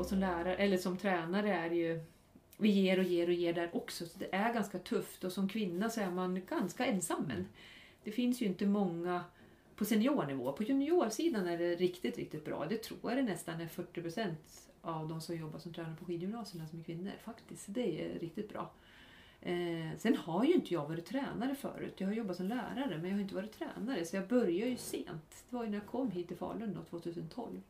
[0.00, 2.04] och som lärare, eller som tränare är det ju
[2.56, 5.48] vi ger och ger och ger där också, så det är ganska tufft och som
[5.48, 7.24] kvinna så är man ganska ensam.
[7.28, 7.48] Men
[8.04, 9.24] det finns ju inte många
[9.76, 10.52] på seniornivå.
[10.52, 12.66] På juniorsidan är det riktigt, riktigt bra.
[12.68, 16.04] Det tror jag det nästan är 40 procent av de som jobbar som tränare på
[16.04, 17.64] skidgymnasierna som är kvinnor faktiskt.
[17.68, 18.70] Det är riktigt bra.
[19.40, 21.94] Eh, sen har ju inte jag varit tränare förut.
[21.96, 24.76] Jag har jobbat som lärare men jag har inte varit tränare så jag började ju
[24.76, 25.44] sent.
[25.50, 27.60] Det var ju när jag kom hit till Falun då, 2012.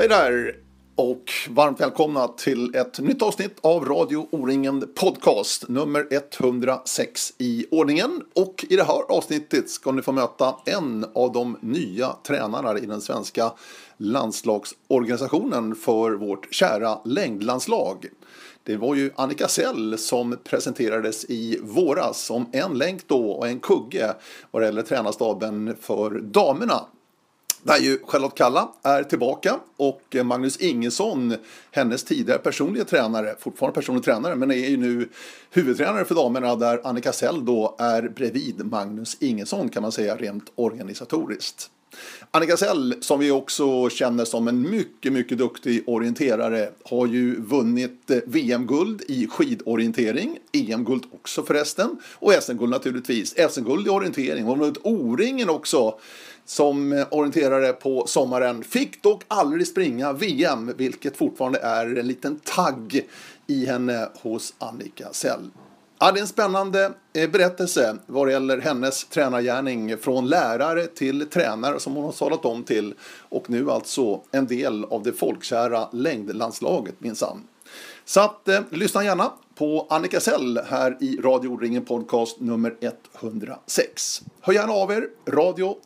[0.00, 0.56] Hej där
[0.96, 8.22] och varmt välkomna till ett nytt avsnitt av Radio O-ringen Podcast nummer 106 i ordningen.
[8.34, 12.86] Och i det här avsnittet ska ni få möta en av de nya tränarna i
[12.86, 13.52] den svenska
[13.96, 18.06] landslagsorganisationen för vårt kära längdlandslag.
[18.64, 23.60] Det var ju Annika Sell som presenterades i våras som en länk då och en
[23.60, 24.14] kugge
[24.50, 26.86] vad det gäller tränarstaben för damerna
[27.62, 31.34] där ju Charlotte Kalla är tillbaka och Magnus Ingesson,
[31.70, 35.08] hennes tidigare personliga tränare, fortfarande personlig tränare, men är ju nu
[35.50, 40.52] huvudtränare för damerna där Annika Sell då är bredvid Magnus Ingesson kan man säga rent
[40.54, 41.70] organisatoriskt.
[42.30, 48.10] Annika Sell, som vi också känner som en mycket, mycket duktig orienterare, har ju vunnit
[48.10, 53.34] eh, VM-guld i skidorientering, EM-guld också förresten, och SM-guld naturligtvis.
[53.50, 55.98] SM-guld i orientering, hon har vunnit O-ringen också
[56.44, 58.64] som eh, orienterare på sommaren.
[58.64, 63.06] Fick dock aldrig springa VM, vilket fortfarande är en liten tagg
[63.46, 65.50] i henne hos Annika Sell.
[66.02, 71.26] Ja, det är en spännande eh, berättelse vad det gäller hennes tränargärning från lärare till
[71.26, 72.94] tränare som hon har talat om till
[73.28, 77.42] och nu alltså en del av det folkkära längdlandslaget minsann.
[78.04, 82.76] Så att, eh, lyssna gärna på Annika Sell här i Radio Ringen Podcast nummer
[83.20, 84.22] 106.
[84.40, 85.76] Hör gärna av er, radio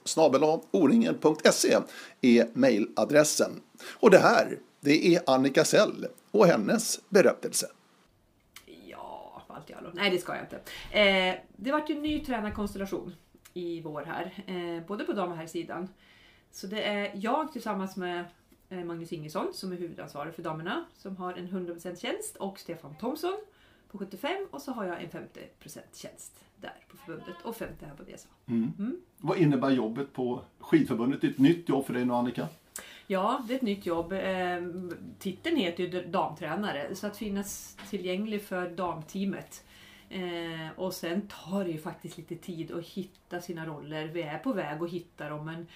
[0.70, 1.78] oringen.se
[2.20, 3.50] är mejladressen.
[3.90, 7.66] Och det här, det är Annika Sell och hennes berättelse.
[9.54, 9.90] Allt i allo.
[9.94, 10.56] Nej, det ska jag inte.
[10.98, 13.14] Eh, det vart ju en ny tränarkonstellation
[13.54, 15.88] i vår här, eh, både på dam och här sidan.
[16.50, 18.24] Så det är jag tillsammans med
[18.68, 22.94] eh, Magnus Ingesson som är huvudansvarig för damerna som har en 100% tjänst och Stefan
[22.94, 23.36] Thomsson
[23.90, 27.94] på 75 och så har jag en 50% tjänst där på förbundet och 50 här
[27.94, 28.28] på DSA.
[28.46, 28.72] Mm.
[28.78, 29.00] Mm.
[29.18, 31.24] Vad innebär jobbet på skidförbundet?
[31.24, 32.48] Ett nytt jobb för dig nu Annika?
[33.06, 34.12] Ja, det är ett nytt jobb.
[34.12, 39.64] Ehm, titeln heter ju damtränare så att finnas tillgänglig för damteamet.
[40.10, 44.06] Ehm, och sen tar det ju faktiskt lite tid att hitta sina roller.
[44.06, 45.66] Vi är på väg att hitta dem men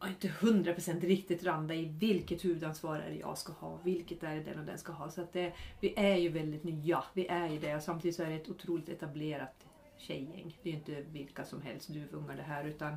[0.00, 4.34] jag inte 100% riktigt randa i vilket huvudansvar är det jag ska ha, vilket är
[4.34, 5.10] det den och den ska ha.
[5.10, 7.76] Så att det, vi är ju väldigt nya, vi är ju det.
[7.76, 9.66] Och samtidigt så är det ett otroligt etablerat
[9.98, 10.58] tjejgäng.
[10.62, 12.96] Det är ju inte vilka som helst duvungar det här utan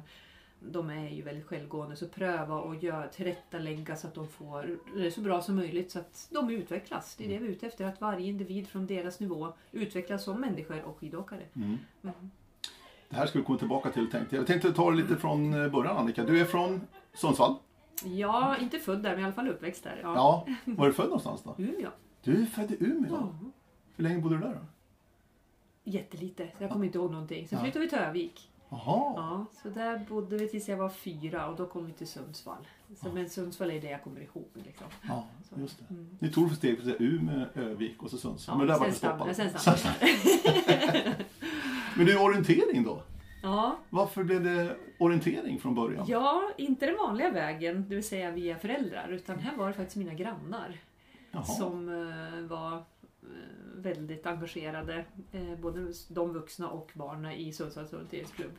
[0.59, 1.95] de är ju väldigt självgående.
[1.95, 5.99] Så pröva och göra, tillrättalägga så att de får det så bra som möjligt så
[5.99, 7.15] att de utvecklas.
[7.15, 10.41] Det är det vi är ute efter, att varje individ från deras nivå utvecklas som
[10.41, 11.43] människor och skidåkare.
[11.53, 11.77] Mm.
[12.03, 12.31] Mm.
[13.09, 14.41] Det här ska vi komma tillbaka till tänkte jag.
[14.41, 16.23] Jag tänkte ta det lite från eh, början Annika.
[16.23, 16.81] Du är från
[17.13, 17.55] Sundsvall?
[18.03, 19.99] Ja, inte född där men i alla fall uppväxt där.
[20.03, 20.55] Ja, ja.
[20.65, 21.55] var du född någonstans då?
[21.57, 21.89] Umeå.
[22.23, 23.11] Du är född i Umeå?
[23.11, 23.49] Ja.
[23.95, 24.65] Hur länge bodde du där då?
[25.83, 27.47] Jättelite, jag kommer inte ihåg någonting.
[27.47, 28.49] Sen flyttade vi till Övik.
[28.69, 29.13] Jaha.
[29.15, 32.67] Ja, så där bodde vi tills jag var fyra och då kom vi till Sundsvall.
[32.95, 33.13] Så, ja.
[33.13, 34.47] Men Sundsvall är det jag kommer ihåg.
[34.53, 34.87] Liksom.
[35.07, 35.93] Ja, just det.
[35.93, 36.17] Mm.
[36.19, 38.55] Ni tog för steg för Umeå, Övik och så Sundsvall.
[38.55, 39.35] Ja, men där var det stoppat.
[39.35, 39.93] Sen
[41.97, 43.01] Men är orientering då?
[43.43, 43.77] Ja.
[43.89, 46.05] Varför blev det orientering från början?
[46.07, 49.97] Ja, inte den vanliga vägen, det vill säga via föräldrar, utan här var det faktiskt
[49.97, 50.79] mina grannar
[51.31, 51.43] Jaha.
[51.43, 52.81] som uh, var uh,
[53.75, 55.05] väldigt engagerade,
[55.35, 58.51] uh, både de vuxna och barnen i Sundsvalls orienteringsklubb.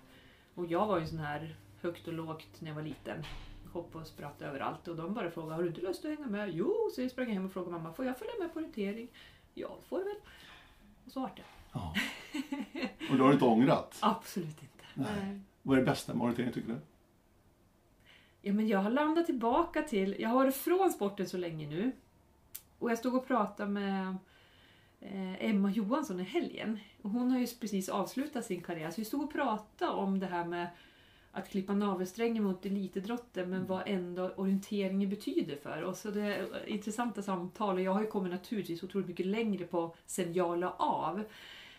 [0.59, 3.25] Och jag var ju sån här högt och lågt när jag var liten.
[3.73, 6.51] Hoppade och spratt överallt och de bara frågade har du inte lust att hänga med?
[6.55, 9.09] Jo, så jag sprang hem och frågade mamma får jag följa med på orientering?
[9.55, 10.17] Ja, det får du väl.
[11.07, 11.43] Och så vart det.
[11.73, 11.95] Ja.
[13.11, 13.99] Och du har inte ångrat?
[14.01, 14.85] Absolut inte.
[14.95, 15.41] Nej.
[15.63, 16.79] Vad är det bästa med orientering tycker du?
[18.41, 21.93] Ja, men jag har landat tillbaka till, jag har varit från sporten så länge nu.
[22.79, 24.17] Och jag stod och pratade med
[25.01, 26.79] Emma Johansson i helgen.
[27.03, 28.91] Och hon har ju precis avslutat sin karriär.
[28.91, 30.69] Så vi stod och pratade om det här med
[31.33, 36.05] att klippa navelsträngen mot elitidrotten men vad ändå orienteringen betyder för oss.
[36.05, 39.95] Och det är intressanta samtal och jag har ju kommit naturligtvis otroligt mycket längre på
[40.07, 41.25] sen jag la av.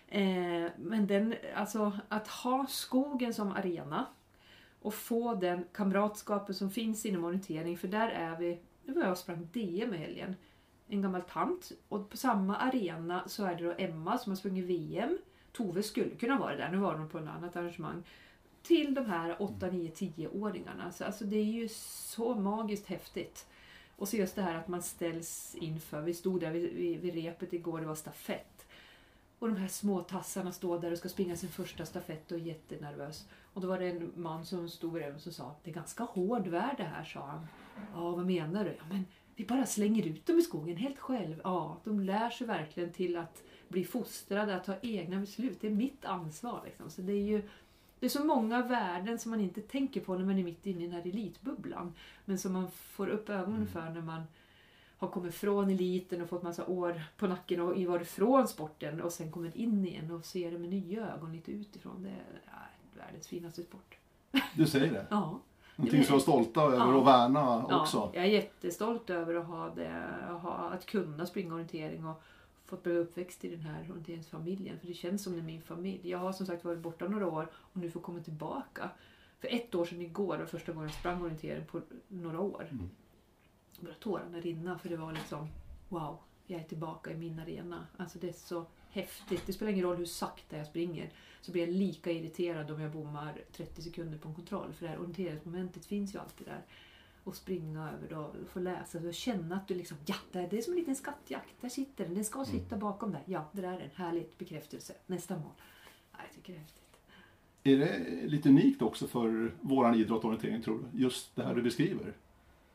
[0.08, 4.06] Eh, men den, alltså att ha skogen som arena
[4.82, 9.12] och få den kamratskapen som finns inom orientering, för där är vi, nu var jag
[9.12, 10.36] och sprang DM i helgen,
[10.90, 14.66] en gammal tant och på samma arena så är det då Emma som har sprungit
[14.66, 15.18] VM.
[15.52, 18.04] Tove skulle kunna vara där, nu var hon på ett annat arrangemang.
[18.64, 20.92] Till de här 8, 9, 10-åringarna.
[20.92, 23.48] Så, alltså det är ju så magiskt häftigt.
[23.96, 27.14] Och så just det här att man ställs inför, vi stod där vid, vid, vid
[27.14, 28.66] repet igår, det var stafett.
[29.40, 32.42] Och de här små tassarna står där och ska springa sin första stafett och är
[32.42, 33.28] jättenervös.
[33.54, 36.48] Och då var det en man som stod bredvid och sa det är ganska hård
[36.48, 37.48] värld det här, sa han.
[37.94, 38.76] Ja, vad menar du?
[38.80, 39.06] Ja, men
[39.40, 41.42] vi bara slänger ut dem i skogen helt själv.
[41.44, 45.62] Ja, de lär sig verkligen till att bli fostrade, att ta egna beslut.
[45.62, 46.62] Det är mitt ansvar.
[46.66, 46.90] Liksom.
[46.90, 47.42] Så det är ju
[48.00, 50.84] det är så många värden som man inte tänker på när man är mitt inne
[50.84, 51.94] i den här elitbubblan.
[52.26, 54.24] Men som man får upp ögonen för när man
[54.98, 59.14] har kommit från eliten och fått massa år på nacken och varit från sporten och
[59.14, 62.04] sen kommer in igen och ser det med nya ögon lite utifrån.
[62.04, 63.98] Det är världens finaste sport.
[64.56, 65.06] Du säger det?
[65.10, 65.40] ja.
[65.80, 67.98] Någonting som är stolta över och värna också?
[67.98, 70.04] Ja, jag är jättestolt över att ha det,
[70.72, 72.22] att, kunna springa orientering och
[72.66, 74.80] fått bli uppväxt i den här orienteringsfamiljen.
[74.80, 76.10] För det känns som det är min familj.
[76.10, 78.90] Jag har som sagt varit borta några år och nu får komma tillbaka.
[79.40, 82.68] För ett år sedan igår var första gången jag sprang orientering på några år.
[82.72, 82.90] Mm.
[83.80, 85.48] Började tårarna rinna för det var liksom
[85.90, 86.18] wow,
[86.48, 87.88] jag är tillbaka i min arena.
[87.98, 89.44] Alltså det är så häftigt.
[89.46, 91.10] Det spelar ingen roll hur sakta jag springer.
[91.42, 94.74] Så blir jag lika irriterad om jag bommar 30 sekunder på en kontroll.
[94.74, 96.66] För det här orienteringsmomentet finns ju alltid där
[97.24, 100.74] och springa över och få läsa och känna att du liksom, ja, det är som
[100.74, 101.62] en liten skattjakt.
[101.62, 102.52] Där sitter den, den ska mm.
[102.52, 103.22] sitta bakom där.
[103.26, 104.94] Ja, det där är en härlig bekräftelse.
[105.06, 105.52] Nästa mål.
[106.12, 106.84] Ja, jag tycker det är häftigt.
[107.64, 111.02] Är det lite unikt också för våran idrottsorientering tror du?
[111.02, 112.14] Just det här du beskriver?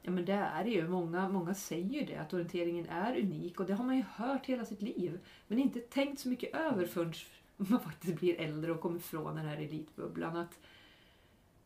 [0.07, 0.89] Ja men det är det ju.
[0.89, 4.47] Många, många säger ju det, att orienteringen är unik och det har man ju hört
[4.47, 5.19] hela sitt liv.
[5.47, 7.13] Men inte tänkt så mycket över förrän
[7.57, 10.37] man faktiskt blir äldre och kommer ifrån den här elitbubblan.
[10.37, 10.59] Att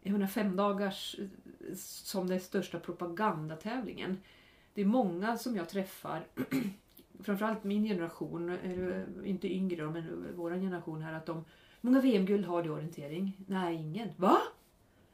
[0.02, 1.16] jag menar fem dagars
[1.74, 4.18] som den största propagandatävlingen.
[4.74, 6.26] Det är många som jag träffar,
[7.22, 8.58] framförallt min generation,
[9.24, 11.44] inte yngre men vår generation här, att de
[11.80, 13.36] många VM-guld har du i orientering?
[13.46, 14.08] Nej, ingen.
[14.16, 14.38] Va?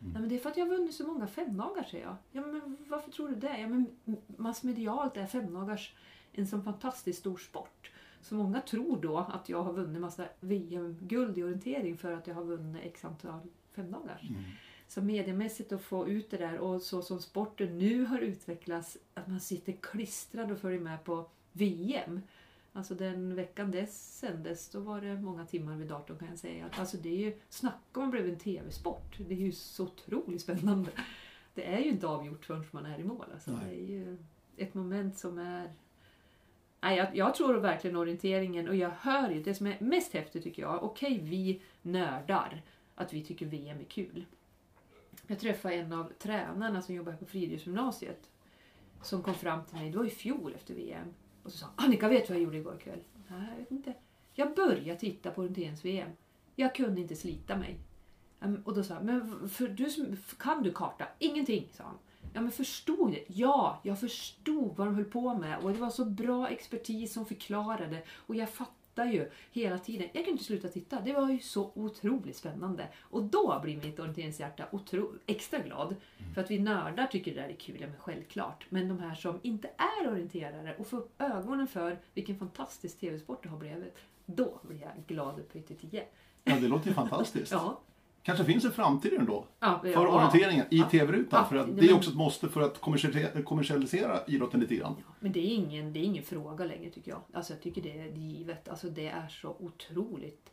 [0.04, 0.12] Mm.
[0.12, 2.16] Nej, men det är för att jag har vunnit så många femdagar, säger jag.
[2.32, 3.58] Ja, men varför tror du det?
[3.58, 3.86] Ja, men
[4.26, 5.94] massmedialt är femdagars
[6.32, 7.90] en sån fantastiskt stor sport.
[8.20, 12.34] Så många tror då att jag har vunnit massa VM-guld i orientering för att jag
[12.34, 13.40] har vunnit x antal
[13.72, 14.30] femdagars.
[14.30, 14.42] Mm.
[14.88, 19.28] Så mediemässigt att få ut det där och så som sporten nu har utvecklats, att
[19.28, 22.20] man sitter klistrad och följer med på VM.
[22.76, 26.70] Alltså den veckan det sändes, då var det många timmar vid datorn kan jag säga.
[26.72, 29.18] Alltså det är ju, snacka om blev en TV-sport.
[29.18, 30.90] Det är ju så otroligt spännande.
[31.54, 33.26] Det är ju inte avgjort förrän man är i mål.
[33.32, 34.18] Alltså det är ju
[34.56, 35.72] ett moment som är...
[36.80, 40.44] Nej, jag, jag tror verkligen orienteringen och jag hör ju, det som är mest häftigt
[40.44, 42.62] tycker jag, okej okay, vi nördar
[42.94, 44.24] att vi tycker VM är kul.
[45.26, 48.30] Jag träffade en av tränarna som jobbar på Fridhemsgymnasiet
[49.02, 51.14] som kom fram till mig, det var i fjol efter VM,
[51.44, 53.00] och så sa Annika, vet du vad jag gjorde igår kväll?
[53.28, 53.94] Nej, jag vet inte.
[54.34, 56.10] Jag började titta på orienterings-VM.
[56.56, 57.78] Jag kunde inte slita mig.
[58.64, 61.04] Och då sa han, men för du, kan du karta?
[61.18, 61.98] Ingenting, sa han.
[62.32, 63.24] Ja, men förstod du?
[63.26, 67.26] Ja, jag förstod vad de höll på med och det var så bra expertis som
[67.26, 70.08] förklarade och jag fattade tittar ju hela tiden.
[70.12, 71.00] Jag kunde inte sluta titta.
[71.00, 72.88] Det var ju så otroligt spännande.
[73.00, 74.64] Och då blir mitt orienteringshjärta
[75.26, 75.86] extra glad.
[75.86, 76.34] Mm.
[76.34, 78.66] För att vi nördar tycker det där är kul, ja men självklart.
[78.68, 83.42] Men de här som inte är orienterare och får upp ögonen för vilken fantastisk tv-sport
[83.42, 83.98] det har blivit.
[84.26, 86.04] Då blir jag glad uppe till tio.
[86.44, 87.52] Ja, det låter ju fantastiskt.
[87.52, 87.80] ja
[88.24, 91.48] kanske finns en framtid ändå ja, för ja, orienteringen i ja, tv-rutan.
[91.48, 92.80] för att det är också ett måste för att
[93.44, 94.96] kommersialisera idrotten lite grann.
[95.20, 97.20] men det är, ingen, det är ingen fråga längre tycker jag.
[97.32, 98.68] Alltså, jag tycker det är givet.
[98.68, 100.50] Alltså, det är så otroligt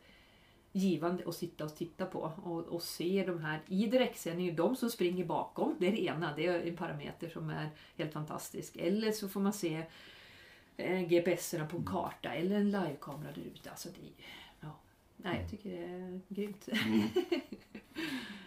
[0.72, 4.90] givande att sitta och titta på och, och se de här i direktsändning, de som
[4.90, 8.76] springer bakom, det är det ena, det är en parameter som är helt fantastisk.
[8.76, 9.82] Eller så får man se
[10.76, 13.70] eh, GPS-erna på en karta eller en livekamera där ute.
[13.70, 14.24] Alltså det,
[15.22, 16.68] Nej, jag tycker det är grymt.
[16.86, 17.08] Mm.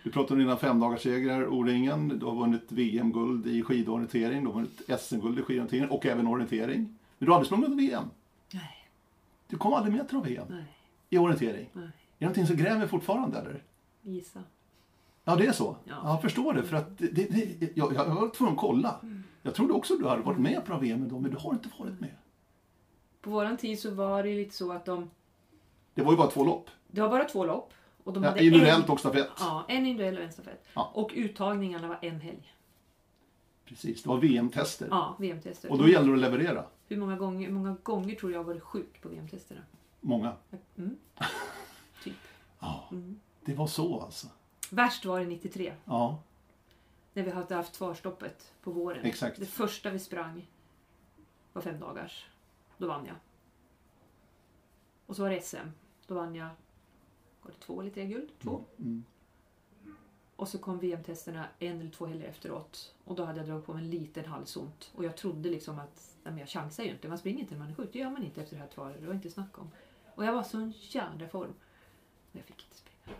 [0.04, 2.20] Du pratade om dina femdagarssegrar O-ringen.
[2.20, 6.80] Du har vunnit VM-guld i skidorientering, du har vunnit SM-guld i skidorientering och även orientering.
[7.18, 8.04] Men du har aldrig sprungit VM?
[8.54, 8.88] Nej.
[9.48, 10.48] Du kom aldrig med till VM?
[10.50, 10.64] Nej.
[11.10, 11.70] I orientering?
[11.74, 11.84] Nej.
[11.84, 13.64] Är det någonting som gräver fortfarande eller?
[14.02, 14.44] Gissa.
[15.24, 15.78] Ja, det är så?
[15.84, 15.96] Ja.
[16.04, 16.64] Jag förstår det.
[16.64, 19.00] För att det, det, jag, jag var tvungen att kolla.
[19.04, 19.24] Mm.
[19.42, 21.70] Jag trodde också att du hade varit med på VM då, men du har inte
[21.80, 22.16] varit med.
[23.22, 25.10] På våran tid så var det lite så att de
[25.96, 26.70] det var ju bara två lopp.
[26.88, 27.74] Det var bara två lopp.
[28.04, 29.30] Och de Ja, hade individuellt en, och stafett.
[29.40, 30.66] Ja, en individuell och en stafett.
[30.74, 30.92] Ja.
[30.94, 32.54] Och uttagningarna var en helg.
[33.66, 34.88] Precis, det var VM-tester.
[34.92, 35.72] Ja, VM-tester.
[35.72, 36.66] Och då gällde det att leverera.
[36.88, 39.62] Hur många gånger, många gånger tror jag varit sjuk på VM-testerna?
[40.02, 40.34] Många.
[40.78, 40.98] Mm.
[42.04, 42.14] typ.
[42.60, 43.20] Ja, Mm.
[43.46, 44.28] det var så alltså.
[44.70, 45.74] Värst var det 93.
[45.86, 46.20] Ja,
[47.14, 49.06] När vi hade haft förstoppet på våren.
[49.06, 49.40] Exakt.
[49.40, 50.48] Det första vi sprang
[51.54, 52.26] var fem dagars.
[52.78, 53.16] Då vann jag.
[55.06, 55.58] Och så var det SM.
[56.08, 56.50] Då vann jag
[57.42, 58.30] var det två eller tre guld.
[58.40, 58.62] Två.
[58.78, 59.04] mm.
[60.36, 62.94] Och så kom VM-testerna en eller två helger efteråt.
[63.04, 64.92] Och då hade jag dragit på mig en liten halsont.
[64.96, 67.08] Och jag trodde liksom att nej, jag chansar ju inte.
[67.08, 67.90] Man springer inte när man är sjuk.
[67.94, 69.02] Det gör man inte efter det här tvåret.
[69.02, 69.72] Det var inte snack om.
[70.16, 71.54] Och jag var så en jädra form.
[72.32, 73.18] Men jag fick inte springa.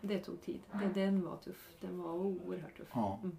[0.00, 0.60] Det tog tid.
[0.72, 1.74] Det, den var tuff.
[1.80, 2.88] Den var oerhört tuff.
[2.94, 3.18] ja.
[3.22, 3.38] Mm.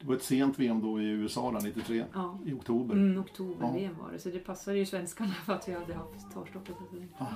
[0.00, 2.38] Det var ett sent VM då i USA där, 93, Ja.
[2.46, 2.94] i oktober.
[2.94, 3.90] Mm, oktober Ja.
[4.02, 4.18] Var det.
[4.18, 6.74] Så det passade ju svenskarna för att vi hade haft torrstoppet.
[7.18, 7.26] Ja.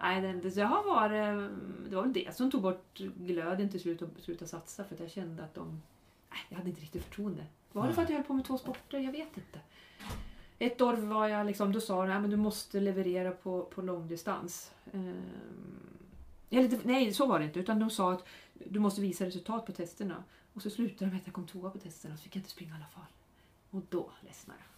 [0.00, 1.50] Nej, det, det, jag har varit,
[1.90, 5.00] det var väl det som tog bort glöden till slut och slutade satsa för att
[5.00, 5.82] jag kände att de...
[6.30, 7.44] Nej, jag hade inte riktigt förtroende.
[7.72, 8.98] Var det för att jag höll på med två sporter?
[8.98, 9.60] Jag vet inte.
[10.58, 14.72] Ett år var jag liksom, då sa de att du måste leverera på, på långdistans.
[14.92, 15.14] Ehm,
[16.82, 17.60] nej, så var det inte.
[17.60, 20.24] Utan de sa att du måste visa resultat på testerna.
[20.54, 22.50] Och så slutade de med att jag kom tvåa på testerna så fick jag inte
[22.50, 23.12] springa i alla fall.
[23.70, 24.68] Och då ledsnade jag.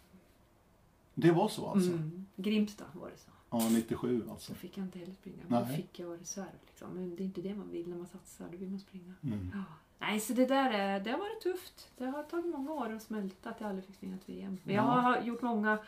[1.14, 1.90] Det var så alltså?
[1.90, 2.26] Mm.
[2.36, 3.30] Grimsta var det så.
[3.50, 4.46] Ja, 97 alltså.
[4.52, 5.42] Så fick jag inte heller springa.
[5.48, 5.60] Nej.
[5.68, 6.46] Då fick jag vara reserv.
[6.66, 6.88] Liksom.
[6.90, 8.48] Men det är inte det man vill när man satsar.
[8.52, 9.14] Då vill man springa.
[9.22, 9.50] Mm.
[9.54, 9.62] Ja.
[9.98, 11.88] Nej, så det där är, det har varit tufft.
[11.98, 14.58] Det har tagit många år att smälta att jag aldrig fick springa ett VM.
[14.64, 14.88] Men jag Ja.
[15.00, 15.78] har gjort många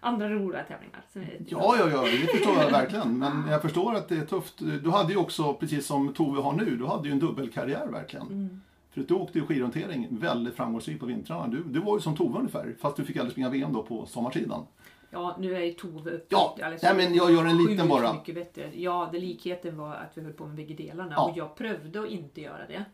[0.00, 1.04] andra roliga tävlingar.
[1.12, 3.18] Ja, ja, ja, det förstår jag verkligen.
[3.18, 4.58] Men jag förstår att det är tufft.
[4.58, 8.26] Du hade ju också, precis som Tove har nu, du hade ju en dubbelkarriär verkligen.
[8.26, 8.60] Mm.
[8.98, 11.46] För att du åkte ju skidorientering väldigt framgångsrikt på vintrarna.
[11.48, 14.06] Du, du var ju som Tove ungefär, fast du fick aldrig springa VM då på
[14.06, 14.66] sommarsidan.
[15.10, 16.26] Ja, nu är ju Tove uppe.
[16.28, 18.12] Ja, nej, men jag gör en liten bara.
[18.12, 18.70] mycket bättre.
[18.74, 21.30] Ja, det likheten var att vi höll på med bägge delarna Ja.
[21.30, 22.84] och jag prövade att inte göra det.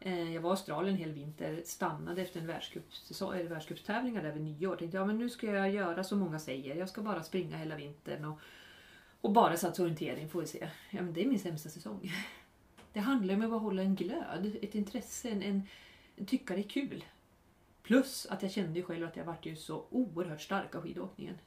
[0.00, 2.46] Eh, Jag var i Australien en hel vinter, stannade efter en
[3.48, 4.76] världscupstävlingar där vid nyår.
[4.76, 6.76] Tänkte ja, men nu ska jag göra som många säger.
[6.76, 8.38] Jag ska bara springa hela vintern och,
[9.20, 10.68] och bara satsa orientering får vi se.
[10.90, 12.12] Ja, men det är min sämsta säsong.
[12.92, 15.62] Det handlar om att behålla en glöd, ett intresse, en, en,
[16.16, 17.04] en tycka det är kul.
[17.82, 21.38] Plus att jag kände ju själv att jag vart ju så oerhört stark av skidåkningen.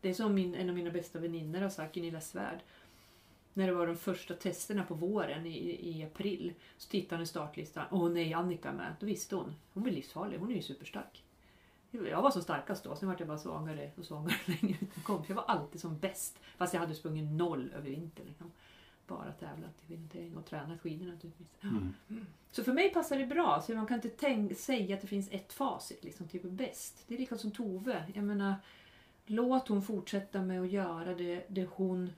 [0.00, 2.58] Det är som min, en av mina bästa väninnor har sagt, Gunilla Svärd.
[3.52, 7.26] När det var de första testerna på våren i, i april så tittade hon i
[7.26, 7.84] startlistan.
[7.90, 8.96] Åh nej, Annika med.
[9.00, 9.54] Då visste hon.
[9.72, 10.38] Hon blir livsfarlig.
[10.38, 11.24] Hon är ju superstark.
[11.90, 12.96] Jag var som starkast då.
[12.96, 15.24] Sen var jag bara svagare och svagare längre ut jag kom.
[15.28, 16.38] Jag var alltid som bäst.
[16.56, 18.26] Fast jag hade sprungit noll över vintern.
[18.26, 18.52] Liksom.
[19.06, 21.48] Bara tävlat i orientering och tränat skidor naturligtvis.
[21.62, 21.94] Mm.
[22.50, 23.62] Så för mig passar det bra.
[23.66, 27.04] Så man kan inte säga att det finns ett facit, liksom, typ bäst.
[27.06, 28.04] Det är likadant som Tove.
[28.14, 28.54] Jag menar,
[29.26, 32.10] låt hon fortsätta med att göra det, det hon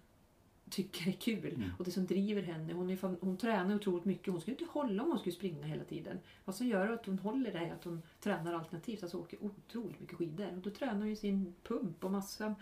[0.71, 1.71] tycker är kul Mm.
[1.78, 2.73] och det som driver henne.
[2.73, 4.33] Hon, är, hon tränar otroligt mycket.
[4.33, 6.18] Hon skulle inte hålla om hon skulle springa hela tiden.
[6.45, 9.02] Vad som gör att hon håller det är att hon tränar alternativt.
[9.02, 10.52] Alltså åker otroligt mycket skidor.
[10.52, 12.54] Och då tränar hon ju sin pump och massa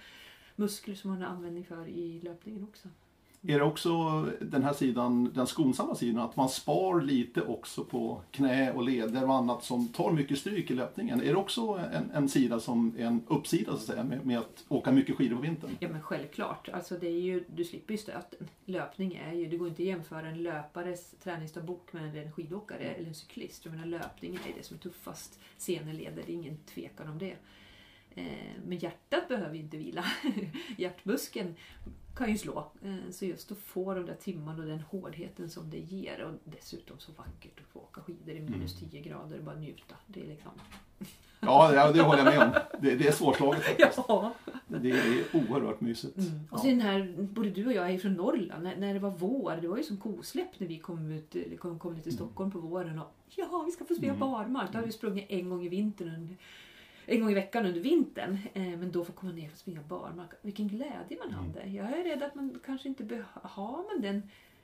[0.56, 2.88] muskler som hon har användning för i löpningen också.
[3.48, 8.20] Är det också den här sidan, den skonsamma sidan, att man spar lite också på
[8.30, 11.20] knä och leder och annat som tar mycket stryk i löpningen?
[11.20, 14.38] Är det också en, en sida som är en uppsida så att säga, med, med
[14.38, 15.76] att åka mycket skidor på vintern?
[15.80, 16.68] Ja men självklart.
[16.68, 18.48] Alltså det är ju, du slipper ju stöten.
[18.64, 23.08] Löpning är ju, det går inte att jämföra en löpares träningsdagbok med en skidåkare eller
[23.08, 23.64] en cyklist.
[23.64, 25.40] Jag menar löpningen är det som är tuffast.
[25.56, 27.36] Seneleder, det är ingen tvekan om det.
[28.14, 28.24] Eh,
[28.66, 30.04] men hjärtat behöver ju inte vila.
[30.78, 31.54] Hjärtmuskeln
[32.16, 32.66] kan ju slå.
[32.82, 36.22] Eh, Så just att få de där timmarna och den hårdheten som det ger.
[36.24, 39.94] Och dessutom så vackert att få åka skidor i minus 10 grader och bara njuta.
[40.06, 40.52] Det är liksom...
[41.40, 42.52] Ja, det håller jag med om.
[42.80, 43.98] Det, det är svårslaget faktiskt.
[44.08, 44.34] Ja!
[44.66, 46.18] Det är oerhört mysigt.
[46.18, 46.40] Mm.
[46.50, 49.10] Och så den här, både du och jag är från Norrland, när, när det var
[49.10, 52.58] vår, det var ju som kosläpp när vi kom, ut, kom, kom till Stockholm på
[52.58, 54.20] våren och ja, vi ska få spela Mm.
[54.20, 54.72] barmark.
[54.72, 56.36] Då hade vi sprungit en gång i vintern,
[57.06, 58.38] en gång i veckan under vintern.
[58.54, 60.30] Eh, men då får komma ner och springa barmark.
[60.42, 61.34] Vilken glädje man Mm.
[61.40, 61.66] hade.
[61.68, 64.22] Jag är rädd att man kanske inte be- har man den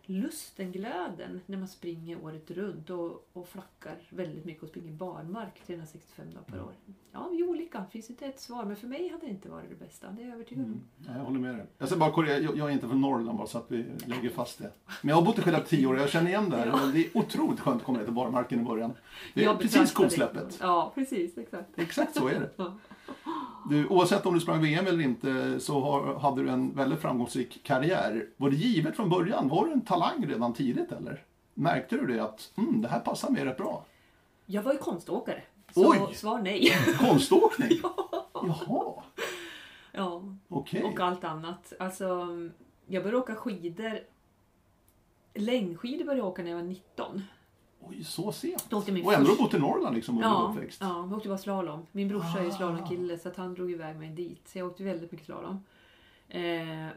[0.08, 5.62] lusten, glöden när man springer året runt och, och flackar väldigt mycket och springer barmark
[5.66, 6.66] 365 dagar per Mm.
[6.66, 6.72] år.
[7.12, 7.78] Ja, vi är olika.
[7.78, 8.64] Det finns inte ett svar.
[8.64, 10.10] Men för mig hade det inte varit det bästa.
[10.10, 10.70] Det är jag övertygad om.
[10.70, 10.82] Mm.
[11.06, 11.66] Ja, jag håller med dig.
[11.78, 14.30] Jag ska bara korrigera, jag, jag är inte från Norrland bara så att vi lägger
[14.30, 14.70] fast det.
[15.02, 16.66] Men jag har bott i Skellefteå tio år och jag känner igen det här.
[16.66, 16.80] Ja.
[16.92, 18.92] Det är otroligt skönt att komma ner till barmarken i början.
[19.34, 20.58] Det är precis kosläppet.
[20.60, 21.38] Ja, precis.
[21.38, 21.78] Exakt.
[21.78, 22.50] Exakt så är det.
[22.56, 22.78] Ja.
[23.70, 27.62] Du, oavsett om du sprang VM eller inte så har, hade du en väldigt framgångsrik
[27.64, 28.26] karriär.
[28.36, 29.48] Var det givet från början?
[29.48, 31.24] Var du en talang redan tidigt eller?
[31.54, 33.84] Märkte du det att mm, det här passar mig rätt bra?
[34.46, 35.42] Jag var ju konståkare.
[35.74, 36.14] Så Oj!
[36.14, 36.72] svar nej.
[36.98, 37.80] Konståkning?
[38.34, 39.02] Jaha,
[39.92, 40.82] ja, okej.
[40.82, 41.72] och allt annat.
[41.78, 42.28] Alltså,
[42.86, 43.98] jag började åka skidor
[45.34, 47.22] längdskidor började jag åka när jag var 19.
[47.88, 48.66] Oj, så sent.
[48.70, 50.80] Då åkte min Och ändå första- bott i Norrland liksom under Ja, uppväxt.
[50.80, 51.86] ja, vi åkte bara slalom.
[51.92, 52.50] Min brorsa är Ah.
[52.50, 54.48] slalomkille så att han drog iväg mig dit.
[54.48, 55.64] Så jag åkte väldigt mycket slalom.
[56.28, 56.88] Eh,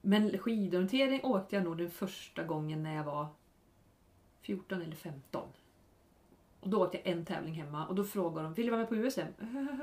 [0.00, 3.26] men skidorientering åkte jag nog den första gången när jag var
[4.42, 5.48] 14 eller 15.
[6.60, 8.88] Och då åkte jag en tävling hemma och då frågade de, vill du vara med
[8.88, 9.20] på USM?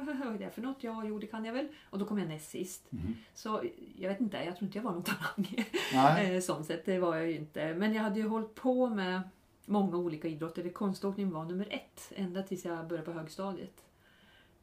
[0.05, 0.84] Vad är det för något?
[0.84, 1.67] Ja, jo det kan jag väl.
[1.89, 2.91] Och då kom jag näst sist.
[2.91, 3.15] Mhm.
[3.34, 3.63] Så
[3.98, 5.65] jag vet inte, jag tror inte jag var någon talang.
[6.20, 7.74] Eh, sånt sätt, det var jag ju inte.
[7.74, 9.22] Men jag hade ju hållit på med
[9.65, 10.63] många olika idrotter.
[10.63, 13.86] Det konståkning var nummer ett ända tills jag började på högstadiet.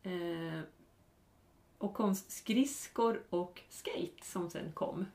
[0.02, 0.60] Eh,
[1.78, 5.06] och konstskridskor och skate som sen kom.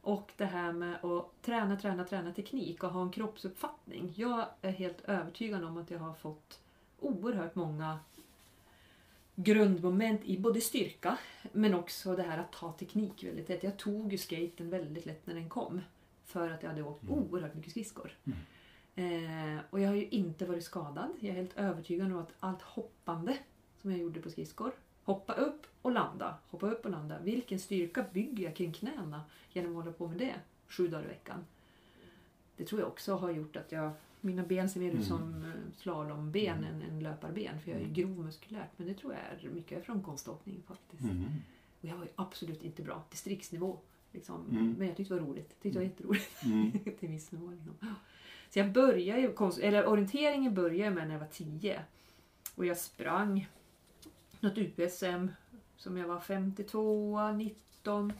[0.00, 4.12] Och det här med att träna, träna, träna teknik och ha en kroppsuppfattning.
[4.16, 6.60] Jag är helt övertygad om att jag har fått
[7.00, 7.98] oerhört många
[9.34, 11.18] grundmoment i både styrka
[11.52, 13.62] men också det här att ta teknik väldigt lätt.
[13.62, 15.80] Jag tog ju skaten väldigt lätt när den kom.
[16.24, 18.12] För att jag hade åkt oerhört mycket skridskor.
[18.94, 21.08] Eh, och jag har ju inte varit skadad.
[21.20, 23.38] Jag är helt övertygad om att allt hoppande
[23.82, 24.72] som jag gjorde på skridskor.
[25.04, 26.38] Hoppa upp och landa.
[26.50, 27.18] Hoppa upp och landa.
[27.18, 29.22] Vilken styrka bygger jag kring knäna
[29.52, 30.34] genom att hålla på med det
[30.68, 31.44] sju dagar i veckan.
[32.56, 33.90] Det tror jag också har gjort att jag
[34.24, 37.60] mina ben ser mer ut som eh, slalomben än, än löparben.
[37.60, 38.70] För jag är ju grov muskulärt.
[38.76, 41.02] Men det tror jag är mycket från konståkning faktiskt.
[41.02, 41.42] Mhm.
[41.80, 43.04] Och jag var ju absolut inte bra.
[43.10, 43.78] Distriktsnivå.
[44.12, 44.46] Liksom.
[44.50, 44.74] Mm.
[44.78, 45.48] Men jag tyckte det var roligt.
[45.48, 46.42] Jag tyckte det var jätteroligt.
[46.44, 46.72] Mm.
[47.00, 47.50] till viss nivå.
[47.50, 47.74] Liksom.
[48.54, 51.84] Så jag började ju, eller orienteringen började med när jag var 10.
[52.54, 53.48] Och jag sprang
[54.40, 55.28] något USM
[55.76, 58.12] som jag var 52, 19.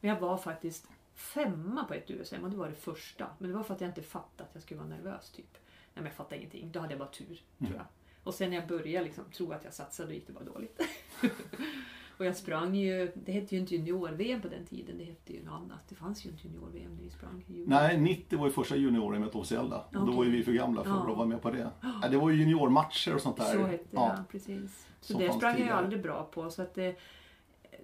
[0.00, 3.26] Men jag var faktiskt femma på ett USM och det var det första.
[3.38, 5.52] Men det var för att jag inte fattade att jag skulle vara nervös typ.
[5.52, 6.72] Nej men jag fattade ingenting.
[6.72, 7.86] Då hade jag bara tur tror jag.
[8.24, 10.80] Och sen när jag började liksom, tro att jag satsade då gick det bara dåligt.
[12.20, 15.42] och jag sprang ju, det hette ju inte junior-VM på den tiden, det hette ju
[15.44, 15.88] något annat.
[15.88, 17.44] Det fanns ju inte junior-VM när vi sprang.
[17.48, 17.66] junior.
[17.68, 19.80] Nej, 90 var ju första junior-EMet officiella.
[19.84, 21.10] Och Då var ju vi för gamla för Ja.
[21.10, 21.70] att vara med på det.
[22.02, 23.44] Ja, det var ju juniormatcher och sånt där.
[23.44, 24.14] Så hette det, ja.
[24.16, 24.24] ja.
[24.30, 24.88] precis.
[25.00, 25.78] Så Som det sprang jag tidigare.
[25.78, 26.50] aldrig bra på.
[26.50, 26.96] Så att det,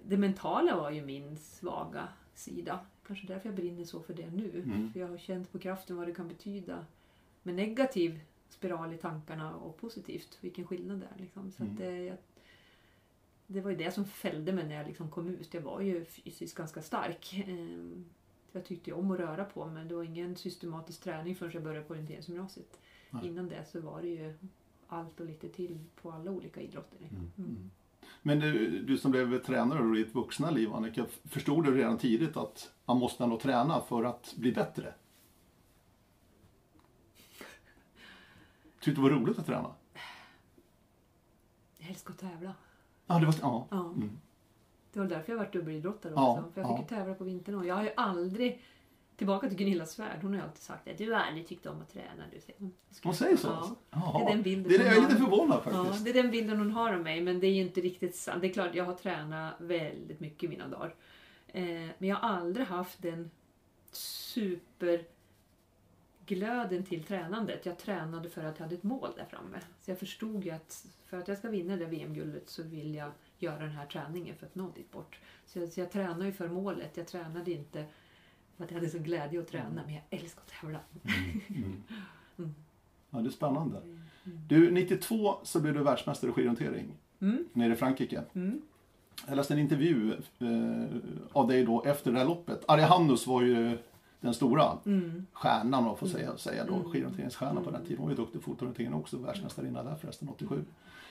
[0.05, 2.79] det mentala var ju min svaga sida.
[3.07, 4.61] Kanske därför jag brinner så för det nu.
[4.65, 4.91] Mm.
[4.93, 6.85] För jag har känt på kraften vad det kan betyda
[7.43, 10.37] med negativ spiral i tankarna och positivt.
[10.41, 11.21] Vilken skillnad det är.
[11.21, 11.51] Liksom.
[11.51, 11.73] Så Mm.
[11.73, 12.17] att det, jag,
[13.47, 15.53] det var ju det som fällde mig när jag liksom kom ut.
[15.53, 17.33] Jag var ju fysiskt ganska stark.
[17.47, 18.05] Ehm,
[18.51, 19.85] Jag tyckte ju om att röra på mig.
[19.85, 22.79] Det var ingen systematisk träning förrän jag började på orienteringsgymnasiet.
[23.09, 23.27] Nej.
[23.27, 24.37] Innan det så var det ju
[24.87, 26.97] allt och lite till på alla olika idrotter.
[27.01, 27.31] Mm.
[27.37, 27.71] Mm.
[28.21, 32.37] Men du, du som blev tränare i ditt vuxna liv Annika, förstod du redan tidigt
[32.37, 34.93] att man måste ändå träna för att bli bättre?
[38.79, 39.75] Tyckte du det var roligt att träna?
[41.77, 42.53] Jag älskar att tävla.
[43.07, 43.67] Ja, det var, ja.
[43.71, 43.85] Ja.
[43.85, 44.19] Mm.
[44.93, 46.23] Det var därför jag varit dubbelidrottare också.
[46.23, 46.81] Ja, för jag fick ja.
[46.81, 48.61] ju tävla på vintern och jag har ju aldrig
[49.17, 51.81] Tillbaka till Gunilla Svärd, hon har ju alltid sagt att du har aldrig tyckt om
[51.81, 52.23] att träna.
[52.33, 52.59] Du säger
[53.03, 53.13] hon.
[53.13, 53.75] Säger så?
[53.91, 54.15] Ja.
[54.19, 56.05] Det är den bilden det är, jag är lite förvånad Ja, faktiskt.
[56.05, 58.41] det är den bilden hon har av mig men det är ju inte riktigt sant.
[58.41, 60.95] Det är klart, jag har tränat väldigt mycket i mina dagar.
[61.47, 61.63] Eh,
[61.97, 63.31] men jag har aldrig haft den
[66.27, 67.65] superglöden till tränandet.
[67.65, 69.57] Jag tränade för att jag hade ett mål där framme.
[69.81, 73.11] Så jag förstod ju att för att jag ska vinna det VM-guldet så vill jag
[73.39, 75.19] göra den här träningen för att nå dit bort.
[75.45, 76.97] Så jag, så jag tränade ju för målet.
[76.97, 77.85] Jag tränade inte
[78.57, 80.79] för att jag hade så glädje att träna, men jag älskar att tävla.
[81.49, 81.83] Mm.
[82.37, 82.55] Mm.
[83.09, 83.81] Ja, det är spännande.
[84.23, 87.47] Du, 92 så blev du världsmästare i skidorientering Mm.
[87.53, 88.23] nere i Frankrike.
[88.33, 88.61] Mm.
[89.27, 90.97] Jag läste en intervju eh,
[91.31, 92.65] av dig då efter det här loppet.
[92.67, 93.77] Arihanus var ju
[94.21, 95.25] den stora Mm.
[95.33, 96.89] stjärnan, om jag får säga, säga då, Mm.
[96.89, 97.97] skidorienteringsstjärnan på den tiden.
[97.97, 100.63] Hon var ju duktig fotorientering också, världsmästarinna där förresten, 87.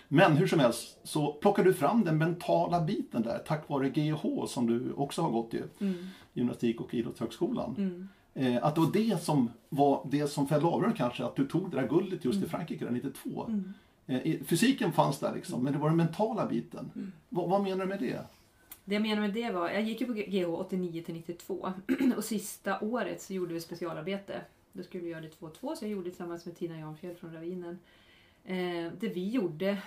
[0.08, 4.46] Men hur som helst så plockar du fram den mentala biten där tack vare GH
[4.48, 6.06] som du också har gått i, Mm.
[6.32, 7.74] Gymnastik och idrottshögskolan.
[7.78, 8.08] Mm.
[8.34, 11.70] Eh, att det var det som var det som fällde avgörandet kanske, att du tog
[11.70, 13.44] det där guldet just i Frankrike där 92.
[13.48, 13.72] Mm.
[14.06, 16.90] Eh, i- fysiken fanns där liksom, men det var den mentala biten.
[16.94, 17.12] Mm.
[17.28, 18.20] Vad, vad menar du med det?
[18.88, 21.72] Det jag menar med det var, jag gick ju på GH 89 till 92
[22.16, 24.40] och sista året så gjorde vi specialarbete.
[24.72, 27.32] Då skulle vi göra det 2-2 så jag gjorde det tillsammans med Tina Janfjäll från
[27.32, 27.78] Ravinen.
[28.44, 29.78] Eh, där vi gjorde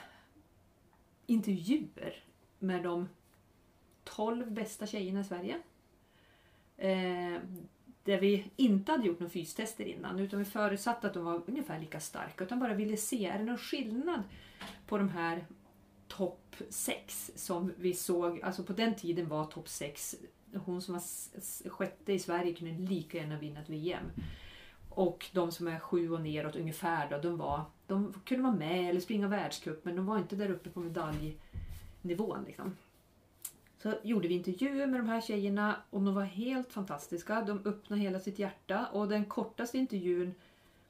[1.25, 2.23] intervjuer
[2.59, 3.09] med de
[4.03, 5.55] 12 bästa tjejerna i Sverige.
[6.77, 7.41] Eh,
[8.03, 11.79] där vi inte hade gjort några fystester innan utan vi förutsatte att de var ungefär
[11.79, 14.23] lika starka utan bara ville se, är det någon skillnad
[14.87, 15.45] på de här
[16.09, 20.15] topp 6 som vi såg, alltså på den tiden var topp 6,
[20.53, 21.03] hon som var
[21.69, 24.11] sjätte i Sverige kunde lika gärna vinna ett VM.
[24.89, 28.89] Och de som är sju och neråt ungefär då, de, var, de kunde vara med
[28.89, 32.43] eller springa världscup men de var inte där uppe på medaljnivån.
[32.47, 32.75] Liksom.
[33.77, 37.41] Så gjorde vi intervjuer med de här tjejerna och de var helt fantastiska.
[37.41, 40.35] De öppnade hela sitt hjärta och den kortaste intervjun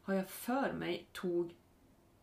[0.01, 1.55] har jag för mig tog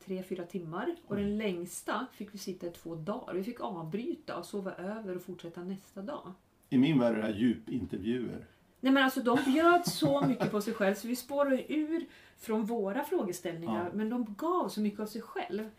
[0.06, 0.96] tre, fyra timmar.
[1.06, 3.34] Och den längsta fick vi sitta i två dagar.
[3.34, 6.32] Vi fick avbryta och sova över och fortsätta nästa dag.
[6.68, 8.46] I min värld är det här djupintervjuer.
[8.80, 12.06] Nej men alltså de bjöd så mycket på sig själv så vi spårade ur
[12.38, 13.96] från våra frågeställningar Ja.
[13.96, 15.70] men de gav så mycket av sig själv.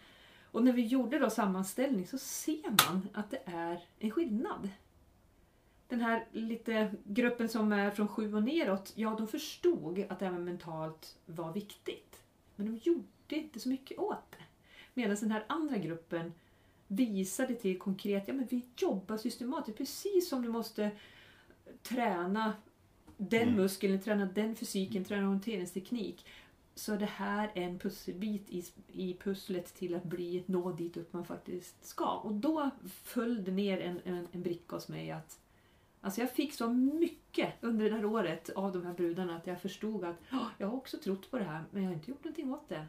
[0.52, 4.70] Och när vi gjorde då sammanställning så ser man att det är en skillnad.
[5.88, 10.26] Den här lite gruppen som är från sju och neråt, ja de förstod att det
[10.26, 12.24] här med mentalt var viktigt.
[12.56, 13.04] Men de gjorde
[13.36, 14.44] inte så mycket åt det.
[14.94, 16.34] Medan den här andra gruppen
[16.88, 20.92] visade till konkret, ja men vi jobbar systematiskt precis som du måste
[21.84, 22.54] träna
[23.18, 23.56] den Mm.
[23.56, 26.26] muskeln, träna den fysiken, träna orienteringsteknik.
[26.76, 31.14] Så det här är en pusselbit i, i pusslet till att bli, nå dit upp
[31.14, 32.16] man faktiskt ska.
[32.18, 32.70] Och då
[33.04, 35.40] föll det ner en, en, en bricka hos mig att
[36.02, 39.62] Alltså jag fick så mycket under det här året av de här brudarna att jag
[39.62, 42.24] förstod att "Ja, jag har också trott på det här men jag har inte gjort
[42.24, 42.86] någonting åt det.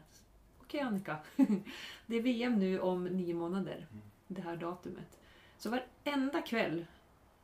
[0.69, 1.17] Okej Annika,
[2.05, 3.87] det är VM nu om nio månader,
[4.27, 5.19] det här datumet.
[5.57, 6.85] Så varenda kväll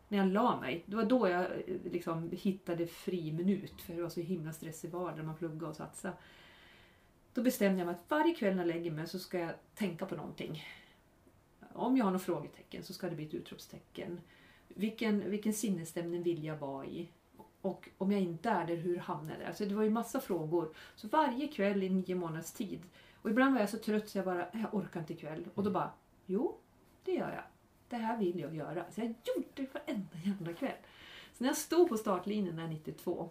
[0.08, 1.48] när jag la mig, det var då jag
[1.84, 5.76] liksom hittade fri minut för det var så himla stressig vardag när man pluggade och
[5.76, 6.14] satsade.
[7.34, 10.06] Då bestämde jag mig att varje kväll när jag lägger mig så ska jag tänka
[10.06, 10.64] på någonting.
[11.74, 14.22] Om jag har något frågetecken så ska det bli ett utropstecken.
[14.68, 17.10] Vilken, vilken sinnesstämning vill jag vara i?
[17.62, 19.48] Och om jag inte är där, hur hamnar jag där?
[19.48, 20.74] Alltså det var ju massa frågor.
[20.96, 22.82] Så varje kväll i nio månaders tid.
[23.26, 25.46] Och ibland var jag så trött så jag bara, jag orkar inte ikväll.
[25.56, 25.92] Och då bara,
[26.26, 26.58] jo,
[27.04, 27.44] det gör jag.
[27.90, 28.92] Det här vill jag göra.
[28.92, 30.78] Så jag gjorde det varenda jävla kväll.
[31.34, 33.30] Så när jag stod på startlinjen där 92.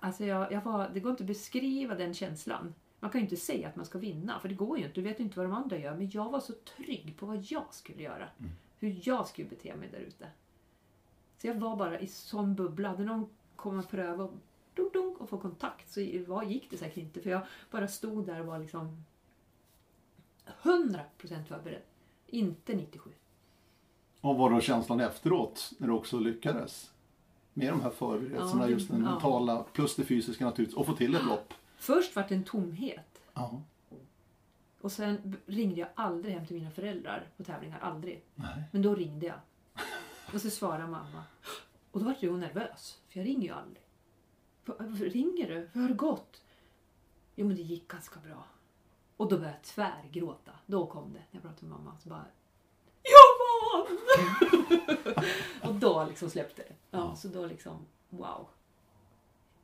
[0.00, 2.74] Alltså jag, jag var, det går inte att beskriva den känslan.
[3.00, 4.94] Man kan ju inte säga att man ska vinna, för det går ju inte.
[4.94, 5.94] Du vet ju inte vad de andra gör.
[5.94, 8.28] Men jag var så trygg på vad jag skulle göra.
[8.78, 10.26] Hur jag skulle bete mig där ute.
[11.38, 12.88] Så jag var bara i sån bubbla.
[12.88, 14.34] Hade någon kommit och pröva och,
[14.76, 17.20] dunk, dunk, och få kontakt så gick det säkert inte.
[17.20, 19.04] För jag bara stod där och var liksom
[20.62, 21.82] 100% förberedd.
[22.26, 23.10] Inte 97.
[24.20, 26.90] Och vad då känslan efteråt när du också lyckades?
[27.52, 29.10] Med de här förberedelserna, Ja, just den ja.
[29.10, 31.54] mentala plus det fysiska naturligtvis, och få till ett lopp.
[31.76, 33.20] Först var det en tomhet.
[33.34, 33.62] Ja.
[34.80, 37.78] Och sen ringde jag aldrig hem till mina föräldrar på tävlingar.
[37.78, 38.22] Aldrig.
[38.34, 38.62] Nej.
[38.72, 39.38] Men då ringde jag.
[40.34, 41.24] Och så svarade mamma.
[41.90, 42.98] Och då var jag nervös.
[43.08, 43.82] För jag ringer ju aldrig.
[44.66, 45.68] "Va- Varför ringer du?
[45.72, 46.42] Hur har det gått?
[47.34, 48.44] Jo men det gick ganska bra.
[49.16, 50.52] Och då började jag tvärgråta.
[50.66, 51.18] Då kom det.
[51.18, 51.98] När jag pratade med mamma.
[51.98, 52.24] Så bara.
[53.02, 53.36] Jag
[53.78, 53.98] vann!
[55.70, 56.74] och då liksom släppte det.
[56.90, 57.16] Ja, Ja.
[57.16, 57.86] Så då liksom.
[58.08, 58.48] Wow.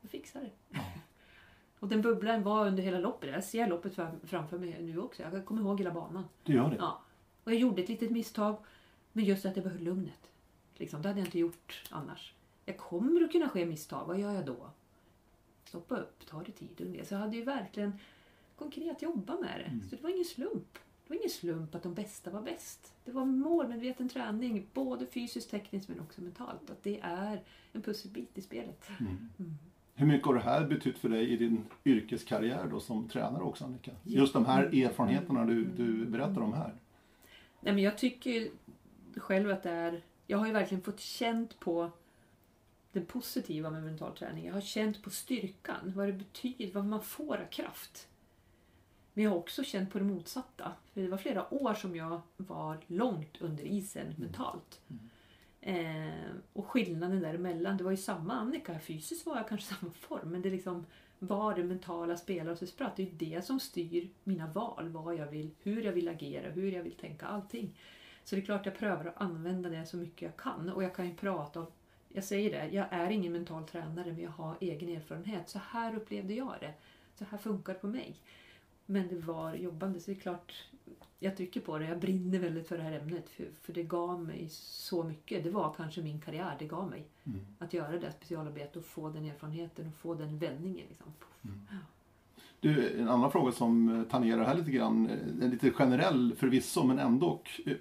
[0.01, 0.79] Jag fixar det.
[1.79, 3.29] Och den bubblan var under hela loppet.
[3.33, 5.23] Jag ser loppet fram- framför mig nu också.
[5.23, 6.25] Jag kommer ihåg hela banan.
[6.43, 6.75] Du gör det?
[6.79, 7.01] Ja.
[7.43, 8.57] Och jag gjorde ett litet misstag.
[9.11, 10.31] Men just att jag behöll lugnet.
[10.75, 12.33] Liksom, det hade jag inte gjort annars.
[12.65, 14.07] Jag kommer att kunna ske misstag.
[14.07, 14.69] Vad gör jag då?
[15.73, 16.81] Stoppa upp, ta det tid.
[16.81, 17.07] och det.
[17.07, 17.93] Så jag hade ju verkligen
[18.55, 19.87] konkret jobbat med det.
[19.89, 20.73] Så det var ingen slump.
[20.73, 22.93] Det var ingen slump att de bästa var bäst.
[23.05, 26.69] Det var målmedveten träning, både fysiskt, tekniskt men också mentalt.
[26.69, 28.89] Att det är en pusselbit i spelet.
[28.99, 29.29] Mm.
[29.95, 33.65] Hur mycket har det här betytt för dig i din yrkeskarriär då som tränare också
[33.65, 33.91] Annika?
[34.03, 36.75] Just de här erfarenheterna du, du berättar om här.
[37.59, 38.47] Nej, men jag tycker
[39.15, 40.01] själv att det är...
[40.27, 41.91] Jag har ju verkligen fått känt på
[42.93, 44.45] det positiva med mental träning.
[44.45, 48.07] Jag har känt på styrkan, vad det betyder, vad man får av kraft.
[49.13, 50.71] Men jag har också känt på det motsatta.
[50.93, 54.81] För det var flera år som jag var långt under isen mentalt.
[55.61, 58.79] Eh, och skillnaden däremellan, det var ju samma Annika.
[58.79, 60.85] Fysiskt var jag kanske samma form, men det liksom
[61.19, 62.95] var det mentala spelar och spratt.
[62.95, 66.49] Det är ju det som styr mina val, vad jag vill, hur jag vill agera,
[66.49, 67.79] hur jag vill tänka, allting.
[68.23, 70.69] Så det är klart jag prövar att använda det så mycket jag kan.
[70.69, 71.67] Och jag kan ju prata om,
[72.13, 75.49] jag säger det, jag är ingen mental tränare men jag har egen erfarenhet.
[75.49, 76.73] Så här upplevde jag det.
[77.15, 78.15] Så här funkar det på mig.
[78.85, 80.53] Men det var jobbande så det är klart
[81.19, 81.85] jag trycker på det.
[81.85, 83.29] Jag brinner väldigt för det här ämnet.
[83.29, 85.43] För, för det gav mig så mycket.
[85.43, 87.05] Det var kanske min karriär det gav mig.
[87.59, 90.85] Att göra det specialarbetet och få den erfarenheten och få den vändningen.
[90.89, 91.13] Liksom.
[92.59, 95.09] Du, en annan fråga som eh, tangerar här lite grann,
[95.41, 97.41] eh, lite generell förvisso men ändå.
[97.65, 97.73] eh,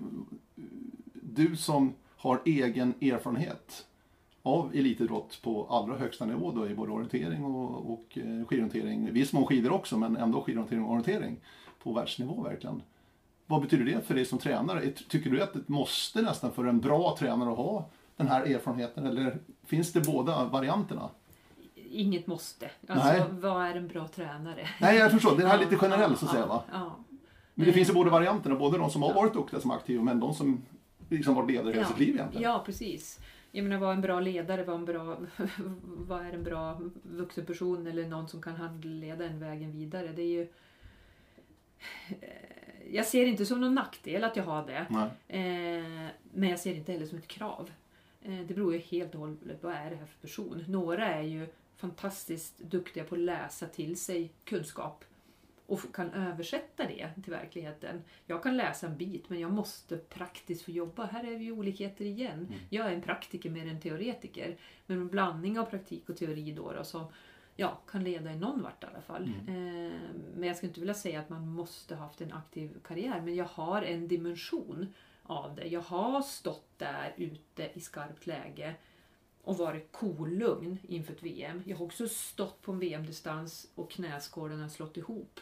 [1.15, 3.87] Du som har egen erfarenhet
[4.43, 9.13] av elitidrott på allra högsta nivå då i både orientering och, och eh, skidorientering.
[9.13, 11.37] Viss mån skidor också men ändå skidorientering och orientering
[11.83, 12.83] på världsnivå verkligen.
[13.47, 14.91] Vad betyder det för dig som tränare?
[14.91, 19.07] Tycker du att det måste nästan för en bra tränare att ha den här erfarenheten
[19.07, 21.09] eller finns det båda varianterna?
[21.91, 22.71] Inget måste.
[22.89, 23.23] Alltså, Nej.
[23.31, 24.69] vad är en bra tränare?
[24.81, 25.37] Nej, jag förstår.
[25.37, 26.63] Det här är lite generellt så att säga va?
[26.73, 26.97] Ja,
[27.55, 30.21] Men det finns ju båda varianterna, både de som har varit duktiga som aktiva men
[30.21, 30.63] de som
[31.09, 31.89] liksom varit ledare hela Ja.
[31.89, 32.51] sitt liv egentligen.
[32.51, 33.21] Ja, precis.
[33.55, 35.19] Jag menar, vara en bra ledare, vara en bra,
[35.85, 40.13] vad är en bra vuxen person eller någon som kan handleda en vägen vidare.
[40.13, 40.43] Det är ju...
[42.21, 44.87] Eh, Jag ser det inte som någon nackdel att jag har det.
[45.29, 47.71] Eh, men jag ser det inte heller som ett krav.
[48.23, 50.65] Eh, det beror ju helt och hållet på vad är det här för person.
[50.69, 55.05] Några är ju fantastiskt duktiga på att läsa till sig kunskap
[55.73, 58.03] och kan översätta det till verkligheten.
[58.27, 61.05] Jag kan läsa en bit men jag måste praktiskt få jobba.
[61.05, 62.55] Här är vi ju olikheter igen.
[62.71, 64.57] Jag är en praktiker mer än teoretiker.
[64.87, 67.05] Men en blandning av praktik och teori då, då som
[67.57, 69.23] ja, kan leda i någon vart i alla fall.
[69.23, 69.55] Eh,
[70.35, 73.21] men jag skulle inte vilja säga att man måste ha haft en aktiv karriär.
[73.21, 75.67] Men jag har en dimension av det.
[75.67, 78.75] Jag har stått där ute i skarpt läge
[79.43, 81.63] och varit kolugn inför ett VM.
[81.67, 85.41] Jag har också stått på en VM-distans och knäskålen har slått ihop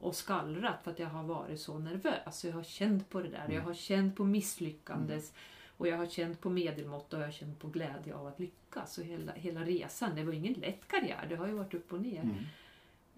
[0.00, 2.44] och skallrat för att jag har varit så nervös.
[2.44, 3.48] Jag har känt på det där.
[3.50, 5.32] Jag har känt på misslyckandes
[5.76, 8.98] och jag har känt på medelmått och jag har känt på glädje av att lyckas.
[8.98, 10.14] Och hela, hela resan.
[10.14, 11.26] Det var ingen lätt karriär.
[11.28, 12.22] Det har ju varit upp och ner.
[12.22, 12.36] Mm.